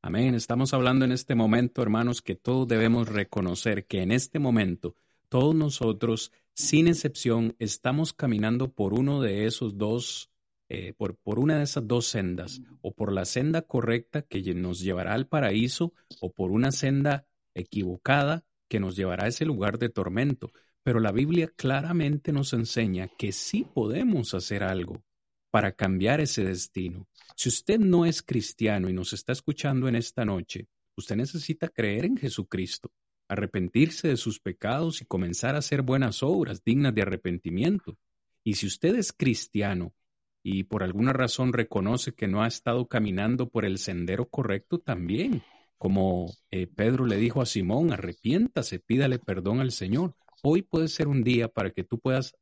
[0.01, 0.35] Amén.
[0.35, 4.95] Estamos hablando en este momento, hermanos, que todos debemos reconocer que en este momento
[5.29, 10.31] todos nosotros, sin excepción, estamos caminando por uno de esos dos,
[10.69, 14.79] eh, por, por una de esas dos sendas, o por la senda correcta que nos
[14.79, 17.25] llevará al paraíso, o por una senda
[17.57, 20.51] equivocada que nos llevará a ese lugar de tormento.
[20.83, 25.03] Pero la Biblia claramente nos enseña que sí podemos hacer algo
[25.51, 27.07] para cambiar ese destino.
[27.35, 32.05] Si usted no es cristiano y nos está escuchando en esta noche, usted necesita creer
[32.05, 32.91] en Jesucristo,
[33.27, 37.97] arrepentirse de sus pecados y comenzar a hacer buenas obras dignas de arrepentimiento.
[38.43, 39.93] Y si usted es cristiano
[40.41, 45.43] y por alguna razón reconoce que no ha estado caminando por el sendero correcto, también,
[45.78, 50.15] como eh, Pedro le dijo a Simón, arrepiéntase, pídale perdón al Señor.
[50.43, 52.36] Hoy puede ser un día para que tú puedas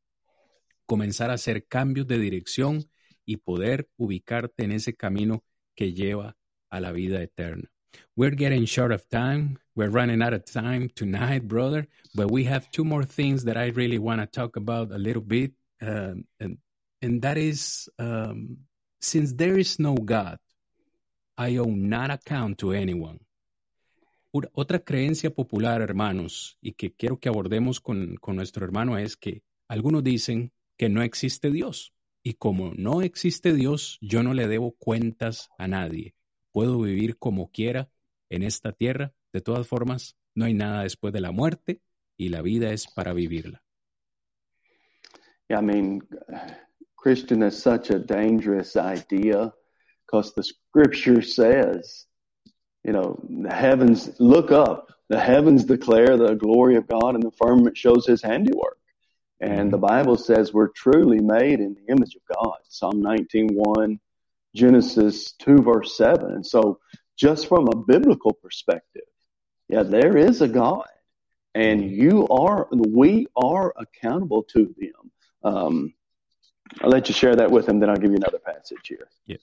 [0.85, 2.85] comenzar a hacer cambios de dirección
[3.25, 5.43] y poder ubicarte en ese camino
[5.75, 6.37] que lleva
[6.69, 7.69] a la vida eterna.
[8.15, 9.57] We're getting short of time.
[9.75, 11.87] We're running out of time tonight, brother.
[12.13, 15.21] But we have two more things that I really want to talk about a little
[15.21, 15.53] bit.
[15.81, 16.57] Um, and,
[17.01, 18.57] and that is um,
[19.01, 20.37] since there is no God,
[21.37, 23.19] I owe not account to anyone.
[24.53, 29.43] Otra creencia popular, hermanos, y que quiero que abordemos con, con nuestro hermano es que
[29.69, 31.93] algunos dicen que no existe Dios.
[32.21, 36.15] Y como no existe Dios, yo no le debo cuentas a nadie.
[36.51, 37.89] Puedo vivir como quiera
[38.29, 39.13] en esta tierra.
[39.31, 41.81] De todas formas, no hay nada después de la muerte
[42.17, 43.63] y la vida es para vivirla.
[45.49, 46.01] I mean,
[46.95, 49.53] Christian is such a dangerous idea
[50.05, 52.07] because the scripture says
[52.85, 57.31] you know, the heavens look up, the heavens declare the glory of God, and the
[57.31, 58.77] firmament shows his handiwork.
[59.41, 62.57] And the Bible says we're truly made in the image of God.
[62.69, 63.99] Psalm 19:1,
[64.53, 66.31] Genesis 2 verse 7.
[66.31, 66.79] And so
[67.17, 69.09] just from a biblical perspective,
[69.67, 70.87] yeah, there is a God.
[71.55, 75.11] And you are, we are accountable to them.
[75.43, 75.93] Um,
[76.81, 79.07] I'll let you share that with him, then I'll give you another passage here.
[79.25, 79.39] Yes.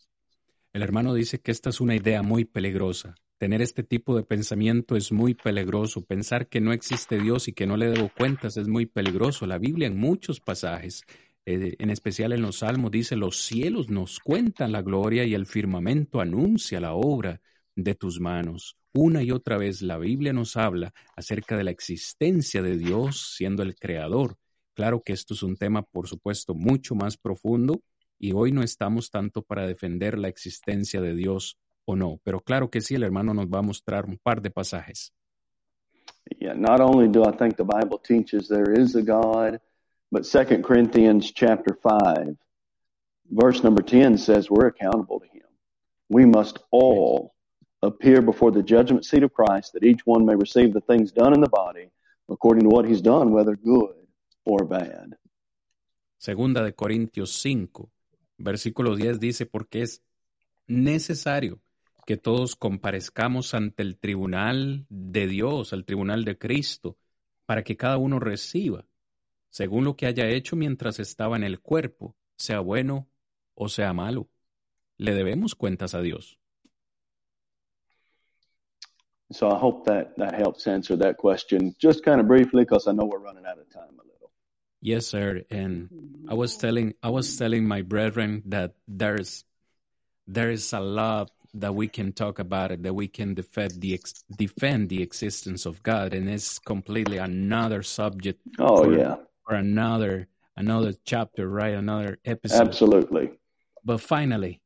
[0.74, 4.94] El hermano dice que esta es una idea muy peligrosa Tener este tipo de pensamiento
[4.94, 6.04] es muy peligroso.
[6.04, 9.46] Pensar que no existe Dios y que no le debo cuentas es muy peligroso.
[9.46, 11.02] La Biblia en muchos pasajes,
[11.44, 15.46] eh, en especial en los Salmos, dice, los cielos nos cuentan la gloria y el
[15.46, 17.40] firmamento anuncia la obra
[17.74, 18.76] de tus manos.
[18.92, 23.64] Una y otra vez la Biblia nos habla acerca de la existencia de Dios siendo
[23.64, 24.36] el creador.
[24.72, 27.82] Claro que esto es un tema, por supuesto, mucho más profundo
[28.20, 32.70] y hoy no estamos tanto para defender la existencia de Dios o no, pero claro
[32.70, 35.12] que sí, el hermano nos va a mostrar un par de pasajes.
[36.38, 39.60] Yeah, not only do I think the Bible teaches there is a God,
[40.10, 42.36] but 2 Corinthians chapter 5,
[43.30, 45.48] verse number 10 says we're accountable to him.
[46.08, 47.34] We must all
[47.82, 51.34] appear before the judgment seat of Christ that each one may receive the things done
[51.34, 51.90] in the body
[52.28, 54.06] according to what he's done, whether good
[54.44, 55.16] or bad.
[56.18, 57.90] Segunda de Corintios 5,
[58.38, 60.02] versículo 10 dice, porque es
[60.68, 61.60] necesario
[62.04, 66.96] que todos comparezcamos ante el tribunal de Dios, el tribunal de Cristo,
[67.46, 68.86] para que cada uno reciba,
[69.50, 73.08] según lo que haya hecho mientras estaba en el cuerpo, sea bueno
[73.54, 74.28] o sea malo.
[74.96, 76.38] Le debemos cuentas a Dios.
[79.30, 82.92] So I hope that that helps answer that question just kind of briefly because I
[82.92, 84.30] know we're running out of time a little.
[84.82, 85.44] Yes, sir.
[85.50, 85.88] And
[86.28, 89.44] I was telling I was telling my brethren that there's
[90.26, 93.94] there is a lot that we can talk about it, that we can defend the
[93.94, 98.40] ex- defend the existence of God, and it's completely another subject.
[98.58, 101.74] Oh for, yeah, for another another chapter, right?
[101.74, 102.68] Another episode.
[102.68, 103.38] absolutely.
[103.84, 104.60] But finally,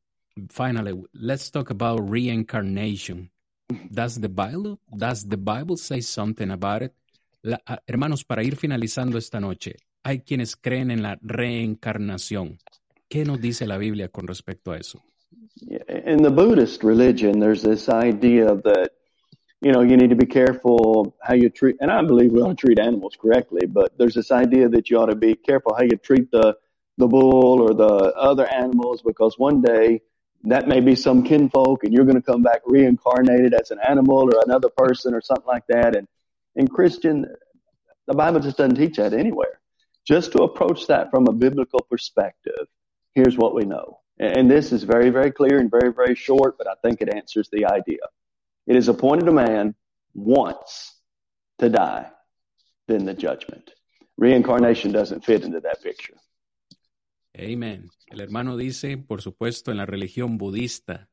[0.49, 3.29] finally, let's talk about reincarnation.
[3.91, 6.93] Does the Bible does the Bible say something about it?
[7.43, 12.59] La- ah, hermanos, para ir finalizando esta noche, hay quienes creen en la reencarnación.
[13.09, 15.01] ¿Qué nos dice la Biblia con respecto a eso?
[15.87, 18.91] In the Buddhist religion, there's this idea that
[19.61, 22.57] you know you need to be careful how you treat, and I believe we ought
[22.57, 23.65] to treat animals correctly.
[23.65, 26.57] But there's this idea that you ought to be careful how you treat the
[26.97, 30.01] the bull or the other animals because one day
[30.43, 34.33] that may be some kinfolk and you're going to come back reincarnated as an animal
[34.33, 35.95] or another person or something like that.
[35.95, 36.07] And
[36.55, 37.25] in Christian,
[38.07, 39.59] the Bible just doesn't teach that anywhere.
[40.05, 42.67] Just to approach that from a biblical perspective,
[43.13, 43.99] here's what we know.
[44.19, 47.49] And this is very, very clear and very, very short, but I think it answers
[47.51, 47.99] the idea.
[48.65, 49.75] It is appointed a man
[50.15, 50.95] once
[51.59, 52.09] to die,
[52.87, 53.71] then the judgment.
[54.17, 56.15] Reincarnation doesn't fit into that picture.
[57.37, 57.89] Amen.
[58.07, 61.07] El hermano dice, por supuesto, en la religión budista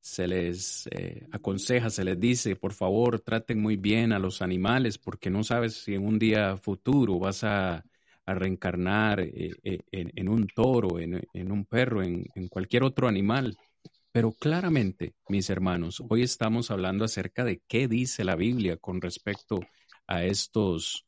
[0.00, 4.96] se les eh, aconseja, se les dice, por favor, traten muy bien a los animales
[4.96, 7.84] porque no sabes si en un día futuro vas a,
[8.26, 13.08] a reencarnar eh, eh, en, un toro, en, en un perro, en, en cualquier otro
[13.08, 13.56] animal.
[14.12, 19.60] Pero claramente, mis hermanos, hoy estamos hablando acerca de qué dice la Biblia con respecto
[20.06, 21.06] a estos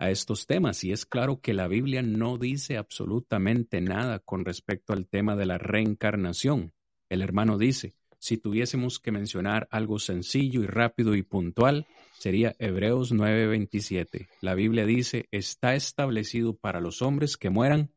[0.00, 0.82] a estos temas.
[0.82, 5.44] Y es claro que la Biblia no dice absolutamente nada con respecto al tema de
[5.44, 6.72] la reencarnación.
[7.10, 11.86] El hermano dice, si tuviésemos que mencionar algo sencillo y rápido y puntual,
[12.20, 14.28] sería Hebreos 9:27.
[14.42, 17.90] La Biblia dice, está establecido para los hombres que mueran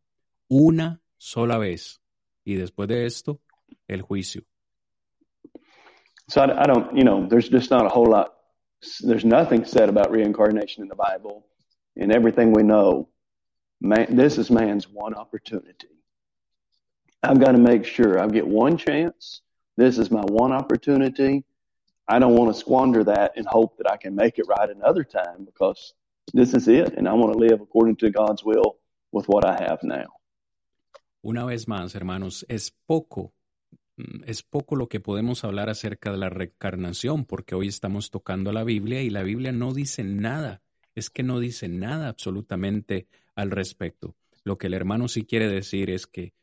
[0.47, 2.01] una sola vez.
[2.45, 3.41] Y después de esto,
[3.87, 4.43] el juicio.
[6.29, 8.33] So I, I don't, you know, there's just not a whole lot,
[9.01, 11.45] there's nothing said about reincarnation in the Bible.
[11.95, 13.09] In everything we know,
[13.81, 15.89] man, this is man's one opportunity.
[17.21, 19.41] I've got to make sure I get one chance.
[19.75, 21.43] This is my one opportunity.
[22.07, 25.03] I don't want to squander that and hope that I can make it right another
[25.03, 25.93] time because
[26.33, 26.97] this is it.
[26.97, 28.77] And I want to live according to God's will
[29.11, 30.19] with what I have now.
[31.21, 33.33] Una vez más, hermanos, es poco,
[33.95, 38.51] mm, es poco lo que podemos hablar acerca de la reencarnación, porque hoy estamos tocando
[38.51, 40.61] la Biblia y la Biblia no dice nada,
[40.95, 44.15] es que no dice nada absolutamente al respecto.
[44.43, 46.33] Lo que el hermano sí quiere decir es que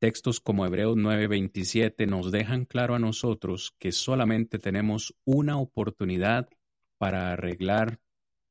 [0.00, 6.48] textos como Hebreos 9:27 nos dejan claro a nosotros que solamente tenemos una oportunidad
[6.98, 8.00] para arreglar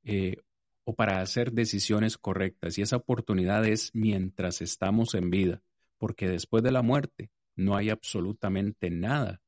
[0.03, 0.38] eh,
[0.85, 5.61] o para hacer decisiones correctas y esa oportunidad es mientras estamos en vida
[5.97, 9.41] porque después de la muerte no hay absolutamente nada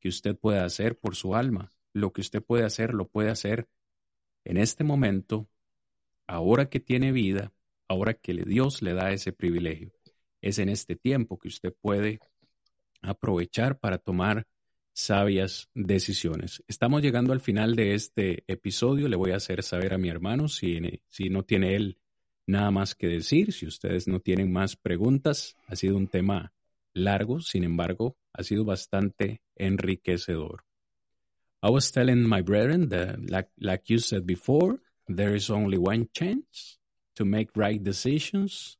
[0.00, 1.72] que usted pueda hacer por su alma.
[1.92, 3.68] Lo que usted puede hacer lo puede hacer
[4.44, 5.48] en este momento,
[6.26, 7.52] ahora que tiene vida,
[7.88, 9.92] ahora que Dios le da ese privilegio.
[10.42, 12.20] Es en este tiempo que usted puede
[13.00, 14.46] aprovechar para tomar
[14.92, 16.62] sabias decisiones.
[16.68, 19.08] Estamos llegando al final de este episodio.
[19.08, 20.78] Le voy a hacer saber a mi hermano si,
[21.08, 21.98] si no tiene él
[22.46, 23.52] nada más que decir.
[23.52, 26.52] Si ustedes no tienen más preguntas, ha sido un tema
[26.92, 30.64] largo, sin embargo, ha sido bastante enriquecedor.
[31.62, 36.08] I was telling my brethren that, like, like you said before, there is only one
[36.12, 36.78] chance
[37.14, 38.78] to make right decisions.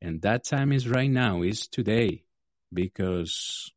[0.00, 2.24] And that time is right now, is today,
[2.72, 3.72] because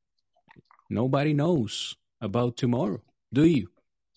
[0.89, 3.01] nobody knows about tomorrow.
[3.33, 3.69] Do you?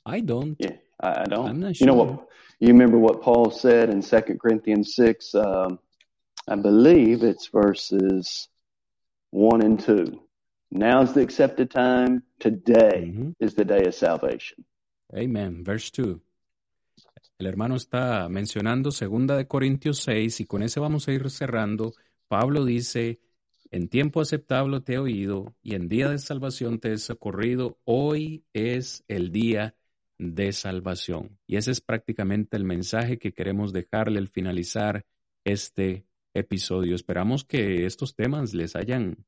[0.05, 0.57] I don't.
[0.59, 1.49] Yeah, I, don't.
[1.49, 1.87] I'm not sure.
[1.87, 2.29] You know what?
[2.59, 5.35] You remember what Paul said in Second Corinthians six?
[5.35, 5.79] Um,
[6.49, 8.49] I believe it's verses
[9.31, 10.23] one and two.
[10.71, 12.23] Now's the accepted time.
[12.41, 13.35] Today Mhm.
[13.39, 14.65] is the day of salvation.
[15.15, 15.63] Amen.
[15.63, 16.21] Verse 2.
[17.43, 21.93] El hermano está mencionando segunda de Corintios 6 y con ese vamos a ir cerrando.
[22.29, 23.19] Pablo dice,
[23.73, 27.81] en tiempo aceptable te he oído y en día de salvación te he socorrido.
[27.83, 29.75] Hoy es el día
[30.19, 31.41] de salvación.
[31.49, 35.05] Y ese es prácticamente el mensaje que queremos dejarle al finalizar
[35.43, 36.95] este episodio.
[36.95, 39.27] Esperamos que estos temas les hayan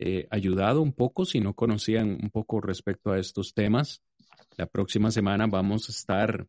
[0.00, 4.02] eh, ayudado un poco si no conocían un poco respecto a estos temas.
[4.56, 6.48] La próxima semana vamos a estar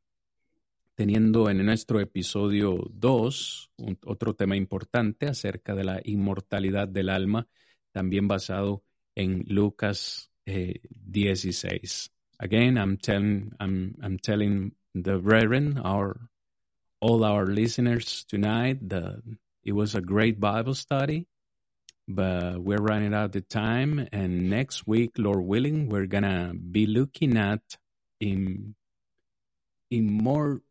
[0.97, 7.47] teniendo en nuestro episodio 2 un- otro tema importante acerca de la inmortalidad del alma,
[7.91, 8.83] también basado
[9.13, 12.09] en Lucas eh, 16.
[12.39, 16.31] Again, I'm telling, I'm, I'm telling the brethren, our,
[16.99, 19.21] all our listeners tonight that
[19.63, 21.27] it was a great Bible study
[22.07, 24.07] but we're running out of time.
[24.13, 27.59] And next week, Lord willing, we're gonna be looking at
[28.21, 28.75] in
[29.91, 30.61] in more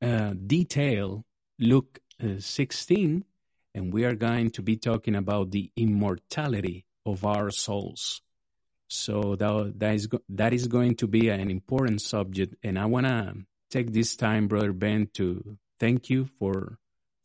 [0.00, 1.24] detail
[1.58, 3.24] Luke uh, 16,
[3.74, 8.20] and we are going to be talking about the immortality of our souls.
[8.88, 13.34] So that that, is, that is going to be an important subject, and I wanna
[13.70, 16.78] take this time, Brother Ben, to thank you for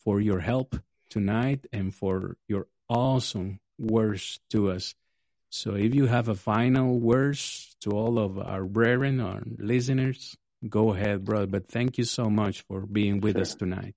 [0.03, 0.75] for your help
[1.09, 4.95] tonight and for your awesome words to us.
[5.49, 10.35] So if you have a final words to all of our brethren, our listeners,
[10.67, 11.47] go ahead, brother.
[11.47, 13.41] But thank you so much for being with Sure.
[13.41, 13.95] us tonight.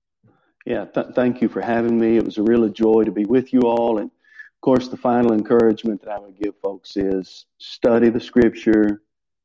[0.65, 2.17] Yeah, th- thank you for having me.
[2.17, 3.97] It was a real joy to be with you all.
[3.99, 9.01] And of course, the final encouragement that I would give folks is study the scripture,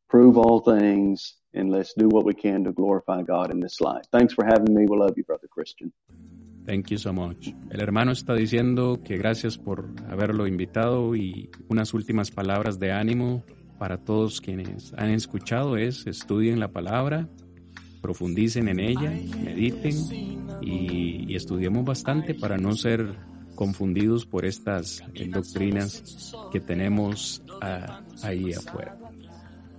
[0.09, 4.05] prove all things, and let's do what we can to glorify God in this life.
[4.13, 4.87] Thanks for having me.
[4.89, 5.93] We love you, Brother Christian.
[6.65, 7.53] Thank you so much.
[7.71, 13.43] El hermano está diciendo que gracias por haberlo invitado y unas últimas palabras de ánimo
[13.81, 17.31] para todos quienes han escuchado es estudien la palabra,
[18.03, 19.11] profundicen en ella,
[19.43, 19.97] mediten
[20.61, 23.17] y, estudiemos bastante para no ser
[23.55, 28.99] confundidos por estas doctrinas que tenemos ah, ahí afuera.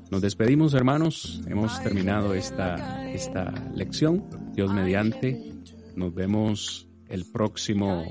[0.10, 1.44] Nos despedimos, hermanos.
[1.45, 4.26] Hemos terminado esta, esta lección.
[4.56, 5.53] Dios mediante.
[5.95, 8.03] Nos vemos el próximo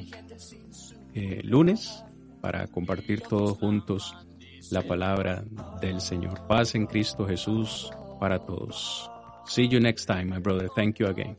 [1.15, 2.05] eh, lunes
[2.41, 4.15] para compartir todos juntos
[4.73, 5.45] la palabra
[5.81, 6.47] del Señor.
[6.47, 9.11] Paz en Cristo Jesús para todos.
[9.47, 10.69] See you next time, my brother.
[10.75, 11.37] Thank you again.